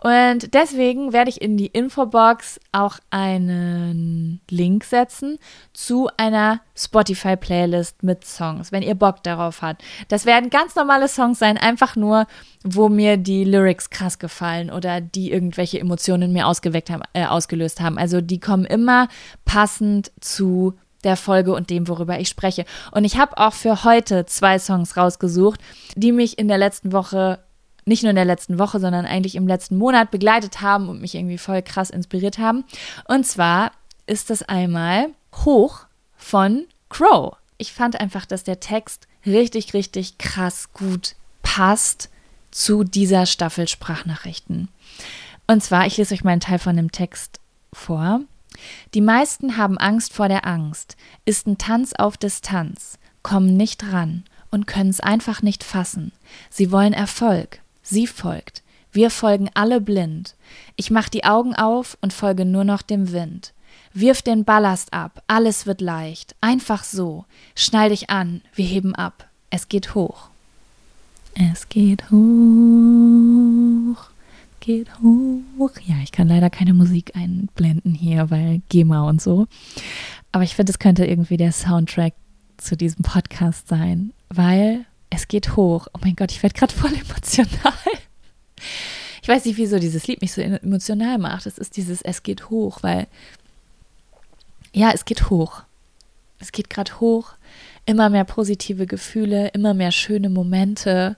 und 0.00 0.52
deswegen 0.52 1.14
werde 1.14 1.30
ich 1.30 1.40
in 1.40 1.56
die 1.56 1.68
Infobox 1.68 2.60
auch 2.72 2.98
einen 3.08 4.42
Link 4.50 4.84
setzen 4.84 5.38
zu 5.72 6.10
einer 6.18 6.60
Spotify-Playlist 6.76 8.02
mit 8.02 8.26
Songs, 8.26 8.70
wenn 8.70 8.82
ihr 8.82 8.94
Bock 8.94 9.22
darauf 9.22 9.62
habt. 9.62 9.82
Das 10.08 10.26
werden 10.26 10.50
ganz 10.50 10.74
normale 10.74 11.08
Songs 11.08 11.38
sein, 11.38 11.56
einfach 11.56 11.96
nur, 11.96 12.26
wo 12.64 12.90
mir 12.90 13.16
die 13.16 13.44
Lyrics 13.44 13.88
krass 13.88 14.18
gefallen 14.18 14.70
oder 14.70 15.00
die 15.00 15.32
irgendwelche 15.32 15.80
Emotionen 15.80 16.24
in 16.24 16.32
mir 16.34 16.46
ausgeweckt 16.46 16.90
haben, 16.90 17.02
äh, 17.14 17.24
ausgelöst 17.24 17.80
haben. 17.80 17.96
Also 17.96 18.20
die 18.20 18.40
kommen 18.40 18.66
immer 18.66 19.08
passend 19.46 20.12
zu 20.20 20.74
der 21.04 21.16
Folge 21.16 21.54
und 21.54 21.70
dem, 21.70 21.88
worüber 21.88 22.18
ich 22.18 22.28
spreche. 22.28 22.64
Und 22.90 23.04
ich 23.04 23.16
habe 23.18 23.38
auch 23.38 23.52
für 23.52 23.84
heute 23.84 24.26
zwei 24.26 24.58
Songs 24.58 24.96
rausgesucht, 24.96 25.60
die 25.96 26.12
mich 26.12 26.38
in 26.38 26.48
der 26.48 26.58
letzten 26.58 26.92
Woche, 26.92 27.38
nicht 27.84 28.02
nur 28.02 28.10
in 28.10 28.16
der 28.16 28.24
letzten 28.24 28.58
Woche, 28.58 28.80
sondern 28.80 29.06
eigentlich 29.06 29.34
im 29.34 29.46
letzten 29.46 29.76
Monat 29.76 30.10
begleitet 30.10 30.60
haben 30.60 30.88
und 30.88 31.00
mich 31.00 31.14
irgendwie 31.14 31.38
voll 31.38 31.62
krass 31.62 31.90
inspiriert 31.90 32.38
haben. 32.38 32.64
Und 33.06 33.26
zwar 33.26 33.72
ist 34.06 34.30
das 34.30 34.42
einmal 34.42 35.08
Hoch 35.44 35.80
von 36.16 36.66
Crow. 36.88 37.36
Ich 37.58 37.72
fand 37.72 38.00
einfach, 38.00 38.26
dass 38.26 38.44
der 38.44 38.60
Text 38.60 39.06
richtig, 39.26 39.74
richtig 39.74 40.18
krass 40.18 40.72
gut 40.72 41.14
passt 41.42 42.10
zu 42.50 42.84
dieser 42.84 43.26
Staffel 43.26 43.68
Sprachnachrichten. 43.68 44.68
Und 45.46 45.62
zwar, 45.62 45.86
ich 45.86 45.96
lese 45.96 46.14
euch 46.14 46.24
mal 46.24 46.32
einen 46.32 46.40
Teil 46.40 46.58
von 46.58 46.76
dem 46.76 46.92
Text 46.92 47.40
vor. 47.72 48.20
Die 48.94 49.00
meisten 49.00 49.56
haben 49.56 49.78
Angst 49.78 50.12
vor 50.12 50.28
der 50.28 50.46
Angst, 50.46 50.96
ist 51.24 51.46
ein 51.46 51.58
Tanz 51.58 51.92
auf 51.92 52.16
Distanz, 52.16 52.98
kommen 53.22 53.56
nicht 53.56 53.92
ran 53.92 54.24
und 54.50 54.66
können 54.66 54.90
es 54.90 55.00
einfach 55.00 55.42
nicht 55.42 55.64
fassen. 55.64 56.12
Sie 56.50 56.70
wollen 56.70 56.92
Erfolg, 56.92 57.60
sie 57.84 58.08
folgt, 58.08 58.64
wir 58.90 59.10
folgen 59.10 59.48
alle 59.54 59.80
blind. 59.80 60.34
Ich 60.74 60.90
mach 60.90 61.08
die 61.08 61.24
Augen 61.24 61.54
auf 61.54 61.96
und 62.00 62.12
folge 62.12 62.44
nur 62.44 62.64
noch 62.64 62.82
dem 62.82 63.12
Wind. 63.12 63.52
Wirf 63.92 64.22
den 64.22 64.44
Ballast 64.44 64.92
ab, 64.92 65.22
alles 65.28 65.66
wird 65.66 65.80
leicht, 65.80 66.34
einfach 66.40 66.82
so. 66.82 67.24
Schnall 67.54 67.90
dich 67.90 68.10
an, 68.10 68.40
wir 68.54 68.66
heben 68.66 68.96
ab, 68.96 69.28
es 69.50 69.68
geht 69.68 69.94
hoch. 69.94 70.30
Es 71.34 71.68
geht 71.68 72.10
hoch 72.10 74.10
geht 74.64 74.88
hoch. 75.00 75.72
Ja, 75.84 75.96
ich 76.02 76.10
kann 76.10 76.28
leider 76.28 76.48
keine 76.48 76.72
Musik 76.72 77.14
einblenden 77.14 77.94
hier, 77.94 78.30
weil 78.30 78.62
GEMA 78.70 79.08
und 79.08 79.20
so. 79.20 79.46
Aber 80.32 80.42
ich 80.42 80.54
finde, 80.54 80.72
es 80.72 80.78
könnte 80.78 81.04
irgendwie 81.04 81.36
der 81.36 81.52
Soundtrack 81.52 82.14
zu 82.56 82.76
diesem 82.76 83.02
Podcast 83.02 83.68
sein, 83.68 84.12
weil 84.30 84.86
es 85.14 85.28
geht 85.28 85.56
hoch. 85.56 85.86
Oh 85.92 85.98
mein 86.02 86.16
Gott, 86.16 86.30
ich 86.32 86.42
werde 86.42 86.58
gerade 86.58 86.74
voll 86.74 86.92
emotional. 86.92 87.72
Ich 89.22 89.28
weiß 89.28 89.44
nicht, 89.44 89.56
wieso 89.56 89.78
dieses 89.78 90.06
Lied 90.06 90.20
mich 90.20 90.32
so 90.32 90.40
emotional 90.40 91.18
macht. 91.18 91.46
Es 91.46 91.58
ist 91.58 91.76
dieses 91.76 92.02
Es 92.02 92.22
geht 92.22 92.50
hoch, 92.50 92.78
weil 92.82 93.06
ja, 94.72 94.90
es 94.92 95.04
geht 95.04 95.30
hoch. 95.30 95.62
Es 96.40 96.52
geht 96.52 96.68
gerade 96.68 97.00
hoch. 97.00 97.32
Immer 97.86 98.10
mehr 98.10 98.24
positive 98.24 98.86
Gefühle, 98.86 99.48
immer 99.48 99.74
mehr 99.74 99.92
schöne 99.92 100.30
Momente, 100.30 101.16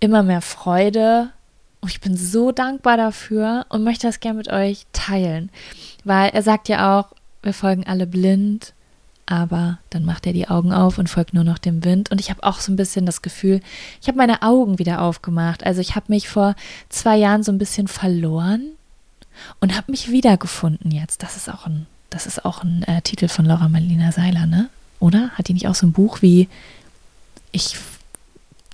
immer 0.00 0.22
mehr 0.22 0.40
Freude 0.40 1.32
und 1.84 1.90
ich 1.90 2.00
bin 2.00 2.16
so 2.16 2.50
dankbar 2.50 2.96
dafür 2.96 3.66
und 3.68 3.84
möchte 3.84 4.06
das 4.06 4.18
gerne 4.18 4.38
mit 4.38 4.48
euch 4.48 4.86
teilen. 4.94 5.50
Weil 6.02 6.30
er 6.30 6.40
sagt 6.40 6.70
ja 6.70 6.98
auch, 6.98 7.12
wir 7.42 7.52
folgen 7.52 7.84
alle 7.86 8.06
blind, 8.06 8.72
aber 9.26 9.78
dann 9.90 10.04
macht 10.04 10.26
er 10.26 10.32
die 10.32 10.48
Augen 10.48 10.72
auf 10.72 10.98
und 10.98 11.08
folgt 11.08 11.34
nur 11.34 11.44
noch 11.44 11.58
dem 11.58 11.84
Wind. 11.84 12.10
Und 12.10 12.20
ich 12.20 12.30
habe 12.30 12.42
auch 12.42 12.60
so 12.60 12.70
ein 12.70 12.76
bisschen 12.76 13.06
das 13.06 13.22
Gefühl, 13.22 13.60
ich 14.00 14.08
habe 14.08 14.18
meine 14.18 14.42
Augen 14.42 14.78
wieder 14.78 15.00
aufgemacht. 15.00 15.64
Also 15.64 15.80
ich 15.80 15.96
habe 15.96 16.06
mich 16.08 16.28
vor 16.28 16.54
zwei 16.88 17.16
Jahren 17.16 17.42
so 17.42 17.50
ein 17.50 17.58
bisschen 17.58 17.88
verloren 17.88 18.72
und 19.60 19.76
habe 19.76 19.90
mich 19.90 20.10
wiedergefunden 20.10 20.90
jetzt. 20.90 21.22
Das 21.22 21.36
ist 21.36 21.48
auch 21.48 21.66
ein, 21.66 21.86
das 22.10 22.26
ist 22.26 22.44
auch 22.44 22.62
ein 22.62 22.82
äh, 22.84 23.00
Titel 23.02 23.28
von 23.28 23.44
Laura 23.44 23.68
Marlina 23.68 24.12
Seiler, 24.12 24.46
ne? 24.46 24.68
Oder? 25.00 25.30
Hat 25.30 25.48
die 25.48 25.54
nicht 25.54 25.68
auch 25.68 25.74
so 25.74 25.86
ein 25.86 25.92
Buch 25.92 26.22
wie 26.22 26.48
Ich 27.50 27.76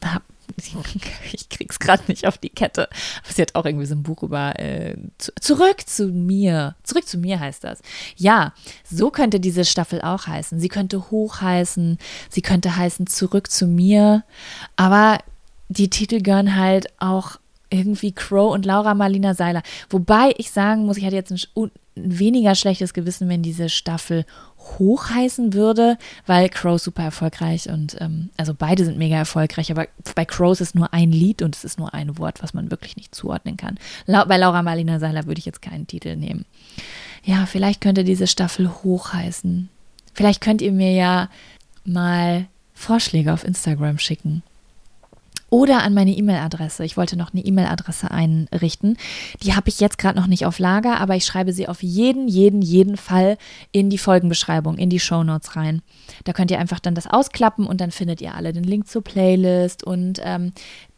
habe 0.05 0.25
ich 1.33 1.49
krieg's 1.49 1.79
gerade 1.79 2.03
nicht 2.09 2.27
auf 2.27 2.39
die 2.39 2.51
Kette. 2.51 2.89
Aber 3.23 3.33
sie 3.33 3.43
hat 3.43 3.55
auch 3.55 3.65
irgendwie 3.65 3.87
so 3.87 3.95
ein 3.95 4.03
Buch 4.03 4.23
über 4.23 4.59
äh, 4.59 4.97
zu, 5.19 5.33
zurück 5.41 5.87
zu 5.87 6.09
mir. 6.09 6.77
Zurück 6.83 7.07
zu 7.07 7.19
mir 7.19 7.41
heißt 7.41 7.65
das. 7.65 7.81
Ja, 8.17 8.53
so 8.91 9.11
könnte 9.11 9.41
diese 9.41 9.65
Staffel 9.65 10.01
auch 10.03 10.27
heißen. 10.27 10.61
Sie 10.61 10.69
könnte 10.69 11.11
hoch 11.11 11.41
heißen, 11.41 11.99
sie 12.29 12.43
könnte 12.43 12.77
heißen 12.77 13.07
zurück 13.07 13.51
zu 13.51 13.67
mir. 13.67 14.25
Aber 14.77 15.19
die 15.69 15.91
Titel 15.91 16.21
gehören 16.21 16.57
halt 16.57 16.89
auch 16.99 17.37
irgendwie 17.71 18.13
Crow 18.13 18.53
und 18.53 18.67
Laura 18.67 18.95
Marlina 18.95 19.35
Seiler. 19.35 19.63
Wobei 19.89 20.35
ich 20.37 20.51
sagen 20.51 20.87
muss, 20.87 20.97
ich 20.97 21.05
hatte 21.05 21.17
jetzt 21.17 21.31
ein, 21.31 21.41
ein 21.57 21.71
weniger 22.05 22.55
schlechtes 22.55 22.95
Gewissen, 22.95 23.29
wenn 23.29 23.43
diese 23.43 23.69
Staffel 23.69 24.25
hochheißen 24.79 25.53
würde, 25.55 25.99
weil 26.27 26.49
Crow 26.49 26.81
super 26.81 27.03
erfolgreich 27.03 27.69
und 27.69 27.97
ähm, 28.01 28.31
also 28.37 28.55
beide 28.55 28.85
sind 28.85 28.99
mega 28.99 29.17
erfolgreich, 29.17 29.71
aber 29.71 29.87
bei 30.15 30.25
Crow 30.25 30.59
ist 30.61 30.75
nur 30.75 30.93
ein 30.93 31.13
Lied 31.13 31.43
und 31.43 31.57
es 31.57 31.65
ist 31.65 31.79
nur 31.79 31.95
ein 31.95 32.19
Wort, 32.19 32.43
was 32.43 32.55
man 32.55 32.71
wirklich 32.71 32.97
nicht 32.97 33.15
zuordnen 33.15 33.57
kann. 33.57 33.79
La 34.07 34.25
bei 34.25 34.37
Laura 34.37 34.63
Marlina 34.63 34.99
Seiler 34.99 35.27
würde 35.27 35.39
ich 35.39 35.47
jetzt 35.47 35.63
keinen 35.63 35.87
Titel 35.87 36.17
nehmen. 36.17 36.45
Ja, 37.25 37.47
vielleicht 37.47 37.81
könnte 37.81 38.05
diese 38.05 38.27
Staffel 38.27 38.71
hochheißen. 38.83 39.69
Vielleicht 40.15 40.41
könnt 40.41 40.63
ihr 40.63 40.73
mir 40.73 40.93
ja 40.93 41.29
mal 41.85 42.47
Vorschläge 42.75 43.33
auf 43.33 43.45
Instagram 43.45 43.99
schicken 43.99 44.43
oder 45.51 45.83
an 45.83 45.95
meine 45.95 46.13
E-Mail-Adresse. 46.13 46.85
Ich 46.85 46.97
wollte 46.97 47.17
noch 47.17 47.33
eine 47.33 47.45
E-Mail-Adresse 47.45 48.11
einrichten. 48.11 48.97
Die 49.43 49.55
habe 49.55 49.69
ich 49.69 49.81
jetzt 49.81 49.99
gerade 49.99 50.19
noch 50.19 50.29
nicht 50.29 50.47
auf 50.47 50.59
Lager, 50.59 51.01
aber 51.01 51.17
ich 51.17 51.27
schreibe 51.27 51.53
sie 51.53 51.69
auf 51.69 51.83
jeden, 51.83 52.29
jeden, 52.29 52.63
jeden 52.63 52.97
Fall 52.97 53.37
in 53.73 53.91
die 53.91 53.99
Folgenbeschreibung, 53.99 54.79
in 54.79 54.91
die 54.91 55.01
Show 55.01 55.25
Notes 55.25 55.57
rein. 55.57 55.83
Da 56.25 56.33
könnt 56.33 56.51
ihr 56.51 56.59
einfach 56.59 56.81
dann 56.81 56.95
das 56.95 57.07
ausklappen 57.07 57.67
und 57.67 57.81
dann 57.81 57.91
findet 57.91 58.21
ihr 58.21 58.35
alle 58.35 58.53
den 58.53 58.65
Link 58.65 58.89
zur 58.89 59.03
Playlist 59.03 59.85
und 59.85 60.21
ähm, 60.25 60.53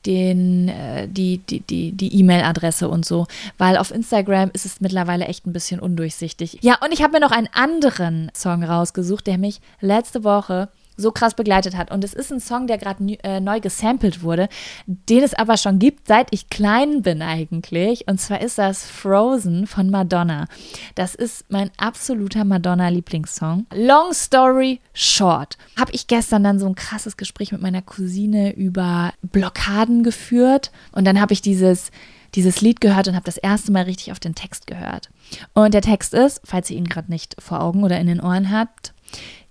den, 0.06 0.68
äh, 0.68 1.08
die, 1.08 1.38
die, 1.38 1.60
die, 1.60 1.92
die 1.92 2.18
E-Mail-Adresse 2.18 2.88
und 2.88 3.04
so, 3.04 3.26
weil 3.58 3.76
auf 3.76 3.90
Instagram 3.90 4.50
ist 4.52 4.66
es 4.66 4.80
mittlerweile 4.80 5.26
echt 5.26 5.46
ein 5.46 5.52
bisschen 5.52 5.80
undurchsichtig. 5.80 6.58
Ja, 6.60 6.78
und 6.84 6.92
ich 6.92 7.02
habe 7.02 7.12
mir 7.14 7.20
noch 7.20 7.30
einen 7.30 7.48
anderen 7.52 8.30
Song 8.34 8.64
rausgesucht, 8.64 9.26
der 9.26 9.38
mich 9.38 9.60
letzte 9.80 10.24
Woche 10.24 10.68
so 10.96 11.11
krass 11.11 11.35
begleitet 11.35 11.76
hat. 11.76 11.90
Und 11.90 12.05
es 12.05 12.14
ist 12.14 12.33
ein 12.33 12.40
Song, 12.40 12.66
der 12.66 12.78
gerade 12.78 13.05
äh, 13.22 13.40
neu 13.40 13.61
gesampelt 13.61 14.22
wurde, 14.22 14.48
den 14.87 15.22
es 15.22 15.35
aber 15.35 15.57
schon 15.57 15.78
gibt, 15.78 16.09
seit 16.09 16.28
ich 16.31 16.48
klein 16.48 17.02
bin 17.02 17.22
eigentlich. 17.22 18.09
Und 18.09 18.20
zwar 18.20 18.40
ist 18.40 18.59
das 18.59 18.85
Frozen 18.85 19.66
von 19.66 19.90
Madonna. 19.90 20.46
Das 20.94 21.14
ist 21.14 21.44
mein 21.48 21.70
absoluter 21.76 22.44
Madonna-Lieblingssong. 22.44 23.66
Long 23.74 24.12
Story 24.12 24.81
Short. 24.92 25.57
Habe 25.78 25.92
ich 25.92 26.07
gestern 26.07 26.44
dann 26.44 26.59
so 26.59 26.66
ein 26.66 26.74
krasses 26.74 27.16
Gespräch 27.16 27.52
mit 27.52 27.62
meiner 27.62 27.83
Cousine 27.83 28.55
über 28.55 29.12
Blockaden 29.22 30.02
geführt. 30.02 30.70
Und 30.92 31.05
dann 31.05 31.20
habe 31.20 31.33
ich 31.33 31.42
dieses 31.42 31.90
dieses 32.35 32.61
Lied 32.61 32.81
gehört 32.81 33.09
und 33.09 33.14
habe 33.14 33.24
das 33.24 33.37
erste 33.37 33.72
Mal 33.72 33.85
richtig 33.85 34.12
auf 34.12 34.20
den 34.20 34.35
Text 34.35 34.66
gehört. 34.66 35.11
Und 35.55 35.74
der 35.74 35.83
Text 35.83 36.14
ist, 36.14 36.40
falls 36.44 36.70
ihr 36.70 36.78
ihn 36.78 36.88
gerade 36.88 37.11
nicht 37.11 37.37
vor 37.38 37.61
Augen 37.61 37.85
oder 37.85 38.00
in 38.00 38.07
den 38.07 38.20
Ohren 38.20 38.50
habt, 38.50 38.94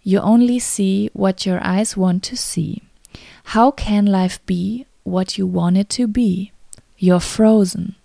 You 0.03 0.19
only 0.19 0.59
see 0.59 1.09
what 1.13 1.45
your 1.45 1.63
eyes 1.63 1.95
want 1.95 2.23
to 2.23 2.37
see. 2.37 2.81
How 3.55 3.71
can 3.71 4.05
life 4.05 4.43
be 4.45 4.85
what 5.03 5.37
you 5.37 5.45
want 5.45 5.77
it 5.77 5.89
to 5.89 6.07
be? 6.07 6.51
You're 6.97 7.19
frozen 7.19 7.95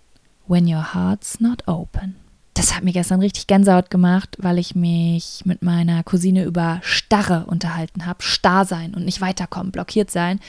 when 0.45 0.67
your 0.67 0.81
heart's 0.81 1.41
not 1.41 1.61
open. 1.67 2.15
Das 2.57 2.75
hat 2.75 2.83
mir 2.83 2.91
gestern 2.91 3.19
richtig 3.19 3.45
Gänsehaut 3.45 3.91
gemacht, 3.91 4.35
weil 4.39 4.57
ich 4.57 4.73
mich 4.73 5.43
mit 5.45 5.61
meiner 5.61 6.01
Cousine 6.01 6.43
über 6.43 6.79
Starre 6.81 7.45
unterhalten 7.45 8.07
habe. 8.07 8.23
Starr 8.23 8.65
sein 8.65 8.95
und 8.95 9.05
nicht 9.05 9.21
weiterkommen, 9.21 9.71
blockiert 9.71 10.09
sein. 10.09 10.39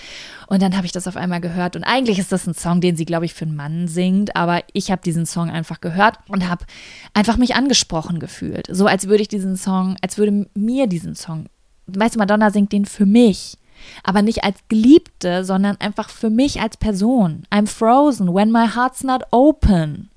Und 0.46 0.62
dann 0.62 0.74
habe 0.74 0.86
ich 0.86 0.92
das 0.92 1.06
auf 1.06 1.18
einmal 1.18 1.42
gehört. 1.42 1.76
Und 1.76 1.84
eigentlich 1.84 2.18
ist 2.18 2.32
das 2.32 2.46
ein 2.46 2.54
Song, 2.54 2.80
den 2.80 2.96
sie, 2.96 3.04
glaube 3.04 3.26
ich, 3.26 3.34
für 3.34 3.44
einen 3.44 3.56
Mann 3.56 3.88
singt. 3.88 4.36
Aber 4.36 4.62
ich 4.72 4.90
habe 4.90 5.02
diesen 5.04 5.26
Song 5.26 5.50
einfach 5.50 5.82
gehört 5.82 6.16
und 6.28 6.48
habe 6.48 6.64
einfach 7.12 7.36
mich 7.36 7.54
angesprochen 7.54 8.20
gefühlt. 8.20 8.66
So 8.70 8.86
als 8.86 9.06
würde 9.06 9.20
ich 9.20 9.28
diesen 9.28 9.58
Song, 9.58 9.96
als 10.00 10.16
würde 10.16 10.46
mir 10.54 10.86
diesen 10.86 11.14
Song, 11.14 11.50
weißt 11.88 12.14
du, 12.14 12.20
Madonna 12.20 12.50
singt 12.50 12.72
den 12.72 12.86
für 12.86 13.04
mich. 13.04 13.58
Aber 14.02 14.22
nicht 14.22 14.44
als 14.44 14.56
Geliebte, 14.68 15.44
sondern 15.44 15.76
einfach 15.78 16.08
für 16.08 16.30
mich 16.30 16.62
als 16.62 16.78
Person. 16.78 17.42
I'm 17.52 17.66
frozen 17.66 18.32
when 18.32 18.50
my 18.50 18.66
heart's 18.66 19.04
not 19.04 19.24
open. 19.30 20.08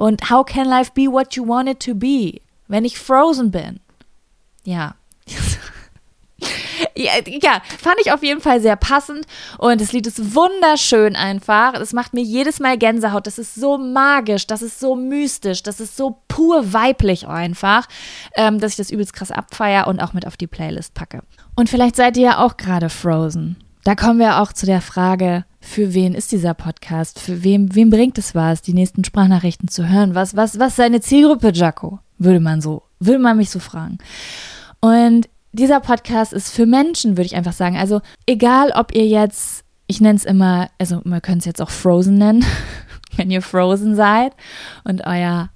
Und 0.00 0.30
how 0.30 0.42
can 0.42 0.66
life 0.66 0.92
be 0.94 1.12
what 1.12 1.36
you 1.36 1.46
want 1.46 1.68
it 1.68 1.78
to 1.80 1.94
be, 1.94 2.40
wenn 2.68 2.86
ich 2.86 2.98
frozen 2.98 3.50
bin? 3.50 3.80
Ja. 4.64 4.94
ja, 6.96 7.12
ja, 7.26 7.60
fand 7.78 7.96
ich 8.00 8.10
auf 8.10 8.22
jeden 8.22 8.40
Fall 8.40 8.62
sehr 8.62 8.76
passend 8.76 9.26
und 9.58 9.78
das 9.78 9.92
Lied 9.92 10.06
ist 10.06 10.34
wunderschön 10.34 11.16
einfach. 11.16 11.74
Es 11.74 11.92
macht 11.92 12.14
mir 12.14 12.22
jedes 12.22 12.60
Mal 12.60 12.78
Gänsehaut. 12.78 13.26
Das 13.26 13.38
ist 13.38 13.54
so 13.54 13.76
magisch, 13.76 14.46
das 14.46 14.62
ist 14.62 14.80
so 14.80 14.96
mystisch, 14.96 15.62
das 15.62 15.80
ist 15.80 15.98
so 15.98 16.16
pur 16.28 16.72
weiblich 16.72 17.28
einfach, 17.28 17.86
ähm, 18.36 18.58
dass 18.58 18.70
ich 18.70 18.78
das 18.78 18.90
übelst 18.90 19.12
krass 19.12 19.30
abfeier 19.30 19.86
und 19.86 20.00
auch 20.00 20.14
mit 20.14 20.26
auf 20.26 20.38
die 20.38 20.46
Playlist 20.46 20.94
packe. 20.94 21.22
Und 21.56 21.68
vielleicht 21.68 21.96
seid 21.96 22.16
ihr 22.16 22.22
ja 22.22 22.38
auch 22.38 22.56
gerade 22.56 22.88
frozen. 22.88 23.62
Da 23.84 23.94
kommen 23.94 24.18
wir 24.18 24.40
auch 24.40 24.54
zu 24.54 24.64
der 24.64 24.80
Frage, 24.80 25.44
für 25.60 25.94
wen 25.94 26.14
ist 26.14 26.32
dieser 26.32 26.54
Podcast? 26.54 27.20
Für 27.20 27.44
wem, 27.44 27.74
wem 27.74 27.90
bringt 27.90 28.18
es 28.18 28.34
was, 28.34 28.62
die 28.62 28.72
nächsten 28.72 29.04
Sprachnachrichten 29.04 29.68
zu 29.68 29.88
hören? 29.88 30.14
Was, 30.14 30.34
was, 30.34 30.58
was 30.58 30.76
seine 30.76 31.00
Zielgruppe, 31.00 31.52
Jaco? 31.52 32.00
Würde 32.18 32.40
man 32.40 32.60
so, 32.60 32.82
würde 32.98 33.18
man 33.18 33.36
mich 33.36 33.50
so 33.50 33.60
fragen. 33.60 33.98
Und 34.80 35.28
dieser 35.52 35.80
Podcast 35.80 36.32
ist 36.32 36.52
für 36.52 36.66
Menschen, 36.66 37.16
würde 37.16 37.26
ich 37.26 37.36
einfach 37.36 37.52
sagen. 37.52 37.76
Also, 37.76 38.00
egal 38.26 38.72
ob 38.74 38.94
ihr 38.94 39.06
jetzt, 39.06 39.64
ich 39.86 40.00
nenne 40.00 40.16
es 40.16 40.24
immer, 40.24 40.68
also 40.78 41.02
man 41.04 41.22
könnte 41.22 41.40
es 41.40 41.44
jetzt 41.44 41.62
auch 41.62 41.70
Frozen 41.70 42.18
nennen, 42.18 42.44
wenn 43.16 43.30
ihr 43.30 43.42
Frozen 43.42 43.94
seid 43.94 44.32
und 44.84 45.06
euer, 45.06 45.50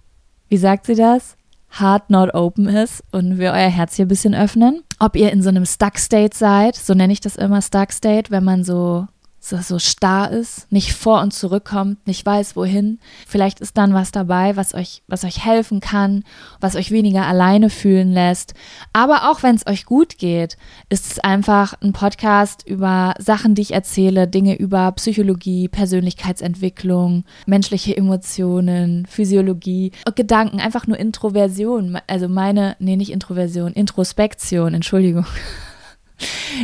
wie 0.48 0.56
sagt 0.56 0.86
sie 0.86 0.94
das? 0.94 1.36
Heart 1.80 2.10
not 2.10 2.34
open 2.34 2.68
ist 2.68 3.02
und 3.10 3.38
wir 3.38 3.50
euer 3.50 3.68
Herz 3.68 3.96
hier 3.96 4.04
ein 4.04 4.08
bisschen 4.08 4.34
öffnen. 4.34 4.84
Ob 5.00 5.16
ihr 5.16 5.32
in 5.32 5.42
so 5.42 5.48
einem 5.48 5.66
Stuck 5.66 5.98
State 5.98 6.36
seid, 6.36 6.76
so 6.76 6.94
nenne 6.94 7.12
ich 7.12 7.20
das 7.20 7.34
immer 7.34 7.60
Stuck 7.62 7.90
State, 7.90 8.30
wenn 8.30 8.44
man 8.44 8.62
so 8.62 9.08
so, 9.44 9.58
so 9.58 9.78
starr 9.78 10.30
ist, 10.30 10.72
nicht 10.72 10.94
vor 10.94 11.20
und 11.20 11.34
zurückkommt, 11.34 12.06
nicht 12.06 12.24
weiß 12.24 12.56
wohin. 12.56 12.98
Vielleicht 13.26 13.60
ist 13.60 13.76
dann 13.76 13.92
was 13.92 14.10
dabei, 14.10 14.56
was 14.56 14.72
euch, 14.72 15.02
was 15.06 15.22
euch 15.22 15.44
helfen 15.44 15.80
kann, 15.80 16.24
was 16.60 16.76
euch 16.76 16.90
weniger 16.90 17.26
alleine 17.26 17.68
fühlen 17.68 18.10
lässt. 18.10 18.54
Aber 18.94 19.30
auch 19.30 19.42
wenn 19.42 19.54
es 19.54 19.66
euch 19.66 19.84
gut 19.84 20.16
geht, 20.16 20.56
ist 20.88 21.12
es 21.12 21.18
einfach 21.18 21.74
ein 21.82 21.92
Podcast 21.92 22.66
über 22.66 23.12
Sachen, 23.18 23.54
die 23.54 23.60
ich 23.60 23.74
erzähle, 23.74 24.26
Dinge 24.26 24.56
über 24.56 24.90
Psychologie, 24.92 25.68
Persönlichkeitsentwicklung, 25.68 27.24
menschliche 27.44 27.94
Emotionen, 27.94 29.04
Physiologie, 29.04 29.92
Gedanken, 30.14 30.58
einfach 30.58 30.86
nur 30.86 30.98
Introversion. 30.98 31.98
Also 32.06 32.28
meine, 32.28 32.76
nee, 32.78 32.96
nicht 32.96 33.12
Introversion, 33.12 33.74
Introspektion, 33.74 34.72
Entschuldigung. 34.72 35.26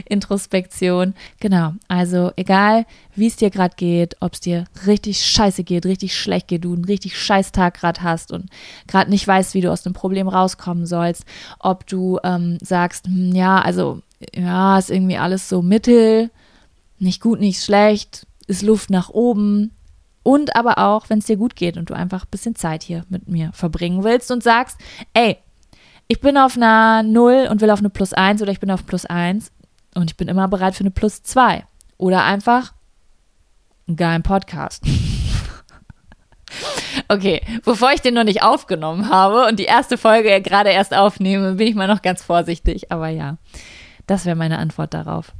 Introspektion. 0.06 1.14
Genau, 1.40 1.72
also 1.88 2.32
egal, 2.36 2.86
wie 3.14 3.26
es 3.26 3.36
dir 3.36 3.50
gerade 3.50 3.74
geht, 3.76 4.16
ob 4.20 4.34
es 4.34 4.40
dir 4.40 4.64
richtig 4.86 5.24
scheiße 5.24 5.64
geht, 5.64 5.86
richtig 5.86 6.16
schlecht 6.16 6.48
geht, 6.48 6.64
du 6.64 6.74
einen 6.74 6.84
richtig 6.84 7.18
scheiß 7.18 7.52
Tag 7.52 7.74
gerade 7.74 8.02
hast 8.02 8.32
und 8.32 8.50
gerade 8.86 9.10
nicht 9.10 9.26
weißt, 9.26 9.54
wie 9.54 9.60
du 9.60 9.70
aus 9.70 9.82
dem 9.82 9.92
Problem 9.92 10.28
rauskommen 10.28 10.86
sollst, 10.86 11.24
ob 11.58 11.86
du 11.86 12.18
ähm, 12.24 12.58
sagst, 12.62 13.06
hm, 13.06 13.34
ja, 13.34 13.60
also 13.60 14.02
ja, 14.34 14.78
ist 14.78 14.90
irgendwie 14.90 15.18
alles 15.18 15.48
so 15.48 15.62
mittel, 15.62 16.30
nicht 16.98 17.20
gut, 17.20 17.40
nicht 17.40 17.62
schlecht, 17.62 18.26
ist 18.46 18.62
Luft 18.62 18.90
nach 18.90 19.08
oben. 19.08 19.72
Und 20.22 20.54
aber 20.54 20.78
auch, 20.78 21.08
wenn 21.08 21.20
es 21.20 21.26
dir 21.26 21.38
gut 21.38 21.56
geht 21.56 21.78
und 21.78 21.88
du 21.88 21.94
einfach 21.94 22.24
ein 22.24 22.30
bisschen 22.30 22.54
Zeit 22.54 22.82
hier 22.82 23.04
mit 23.08 23.28
mir 23.28 23.52
verbringen 23.54 24.04
willst 24.04 24.30
und 24.30 24.42
sagst, 24.42 24.76
ey, 25.14 25.38
ich 26.08 26.20
bin 26.20 26.36
auf 26.36 26.56
einer 26.56 27.02
0 27.02 27.48
und 27.50 27.60
will 27.60 27.70
auf 27.70 27.78
eine 27.78 27.88
Plus 27.88 28.12
1 28.12 28.42
oder 28.42 28.52
ich 28.52 28.60
bin 28.60 28.70
auf 28.70 28.84
Plus 28.84 29.06
1 29.06 29.50
und 29.94 30.10
ich 30.10 30.16
bin 30.16 30.28
immer 30.28 30.48
bereit 30.48 30.74
für 30.74 30.80
eine 30.80 30.90
Plus 30.90 31.22
2. 31.22 31.64
Oder 31.98 32.24
einfach 32.24 32.72
einen 33.86 33.96
geilen 33.96 34.22
Podcast. 34.22 34.84
okay, 37.08 37.42
bevor 37.64 37.92
ich 37.92 38.00
den 38.00 38.14
noch 38.14 38.24
nicht 38.24 38.42
aufgenommen 38.42 39.08
habe 39.08 39.46
und 39.46 39.58
die 39.58 39.64
erste 39.64 39.98
Folge 39.98 40.40
gerade 40.40 40.70
erst 40.70 40.94
aufnehme, 40.94 41.54
bin 41.54 41.66
ich 41.66 41.74
mal 41.74 41.88
noch 41.88 42.02
ganz 42.02 42.22
vorsichtig. 42.22 42.90
Aber 42.90 43.08
ja, 43.08 43.36
das 44.06 44.24
wäre 44.24 44.36
meine 44.36 44.58
Antwort 44.58 44.94
darauf. 44.94 45.32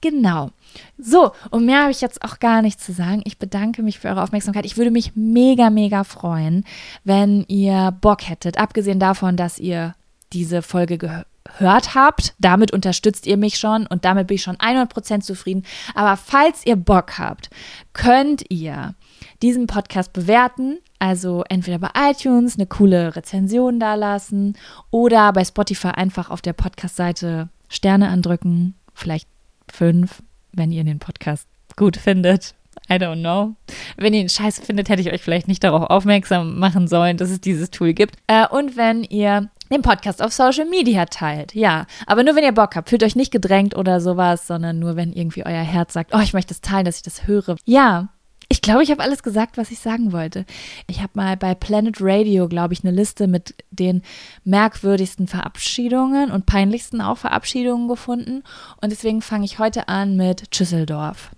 Genau. 0.00 0.50
So, 0.98 1.32
und 1.50 1.66
mehr 1.66 1.82
habe 1.82 1.90
ich 1.90 2.00
jetzt 2.00 2.24
auch 2.24 2.40
gar 2.40 2.62
nicht 2.62 2.80
zu 2.80 2.92
sagen. 2.92 3.22
Ich 3.24 3.38
bedanke 3.38 3.82
mich 3.82 3.98
für 3.98 4.08
eure 4.08 4.22
Aufmerksamkeit. 4.22 4.64
Ich 4.64 4.76
würde 4.76 4.90
mich 4.90 5.12
mega, 5.14 5.70
mega 5.70 6.04
freuen, 6.04 6.64
wenn 7.04 7.44
ihr 7.48 7.96
Bock 8.00 8.28
hättet, 8.28 8.58
abgesehen 8.58 8.98
davon, 8.98 9.36
dass 9.36 9.58
ihr 9.58 9.94
diese 10.32 10.62
Folge 10.62 11.24
gehört 11.62 11.94
habt. 11.94 12.34
Damit 12.38 12.72
unterstützt 12.72 13.26
ihr 13.26 13.36
mich 13.36 13.58
schon 13.58 13.86
und 13.86 14.04
damit 14.04 14.26
bin 14.26 14.34
ich 14.34 14.42
schon 14.42 14.56
100% 14.56 15.20
zufrieden. 15.20 15.62
Aber 15.94 16.16
falls 16.16 16.66
ihr 16.66 16.76
Bock 16.76 17.18
habt, 17.18 17.50
könnt 17.92 18.44
ihr 18.48 18.94
diesen 19.42 19.66
Podcast 19.66 20.12
bewerten. 20.12 20.78
Also 20.98 21.44
entweder 21.48 21.78
bei 21.78 21.90
iTunes 22.10 22.56
eine 22.56 22.66
coole 22.66 23.14
Rezension 23.14 23.78
dalassen 23.78 24.56
oder 24.90 25.32
bei 25.32 25.44
Spotify 25.44 25.88
einfach 25.88 26.30
auf 26.30 26.42
der 26.42 26.52
Podcast-Seite 26.52 27.48
Sterne 27.68 28.08
andrücken. 28.08 28.74
Vielleicht 28.92 29.28
fünf, 29.72 30.22
wenn 30.52 30.72
ihr 30.72 30.84
den 30.84 30.98
Podcast 30.98 31.48
gut 31.76 31.96
findet. 31.96 32.54
I 32.90 32.94
don't 32.94 33.20
know. 33.20 33.54
Wenn 33.96 34.14
ihr 34.14 34.20
ihn 34.20 34.28
scheiße 34.28 34.62
findet, 34.62 34.88
hätte 34.88 35.02
ich 35.02 35.12
euch 35.12 35.22
vielleicht 35.22 35.48
nicht 35.48 35.62
darauf 35.62 35.84
aufmerksam 35.90 36.58
machen 36.58 36.88
sollen, 36.88 37.16
dass 37.16 37.30
es 37.30 37.40
dieses 37.40 37.70
Tool 37.70 37.92
gibt. 37.92 38.16
Äh, 38.26 38.46
und 38.48 38.76
wenn 38.76 39.04
ihr 39.04 39.48
den 39.72 39.82
Podcast 39.82 40.22
auf 40.22 40.32
Social 40.32 40.66
Media 40.66 41.06
teilt. 41.06 41.54
Ja, 41.54 41.86
aber 42.06 42.22
nur 42.22 42.36
wenn 42.36 42.44
ihr 42.44 42.52
Bock 42.52 42.76
habt. 42.76 42.88
Fühlt 42.88 43.02
euch 43.02 43.16
nicht 43.16 43.32
gedrängt 43.32 43.76
oder 43.76 44.00
sowas, 44.00 44.46
sondern 44.46 44.78
nur 44.78 44.96
wenn 44.96 45.12
irgendwie 45.12 45.44
euer 45.44 45.62
Herz 45.62 45.92
sagt, 45.92 46.14
oh, 46.14 46.20
ich 46.20 46.32
möchte 46.32 46.54
es 46.54 46.60
teilen, 46.60 46.84
dass 46.84 46.96
ich 46.96 47.02
das 47.02 47.26
höre. 47.26 47.56
Ja, 47.64 48.08
ich 48.52 48.60
glaube, 48.60 48.82
ich 48.82 48.90
habe 48.90 49.02
alles 49.02 49.22
gesagt, 49.22 49.56
was 49.56 49.70
ich 49.70 49.78
sagen 49.78 50.12
wollte. 50.12 50.44
Ich 50.86 51.00
habe 51.00 51.12
mal 51.14 51.38
bei 51.38 51.54
Planet 51.54 51.96
Radio, 52.00 52.48
glaube 52.48 52.74
ich, 52.74 52.84
eine 52.84 52.94
Liste 52.94 53.26
mit 53.26 53.54
den 53.70 54.02
merkwürdigsten 54.44 55.26
Verabschiedungen 55.26 56.30
und 56.30 56.44
peinlichsten 56.44 57.00
auch 57.00 57.16
Verabschiedungen 57.16 57.88
gefunden. 57.88 58.42
Und 58.82 58.90
deswegen 58.90 59.22
fange 59.22 59.46
ich 59.46 59.58
heute 59.58 59.88
an 59.88 60.16
mit 60.16 60.50
Tschüsseldorf. 60.50 61.30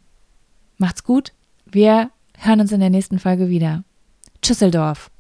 Macht's 0.77 1.05
gut. 1.05 1.33
Wir 1.67 2.11
hören 2.37 2.61
uns 2.61 2.73
in 2.73 2.81
der 2.81 2.91
nächsten 2.91 3.21
Folge 3.21 3.49
wieder. 3.49 3.85
Tschüsseldorf. 4.43 5.14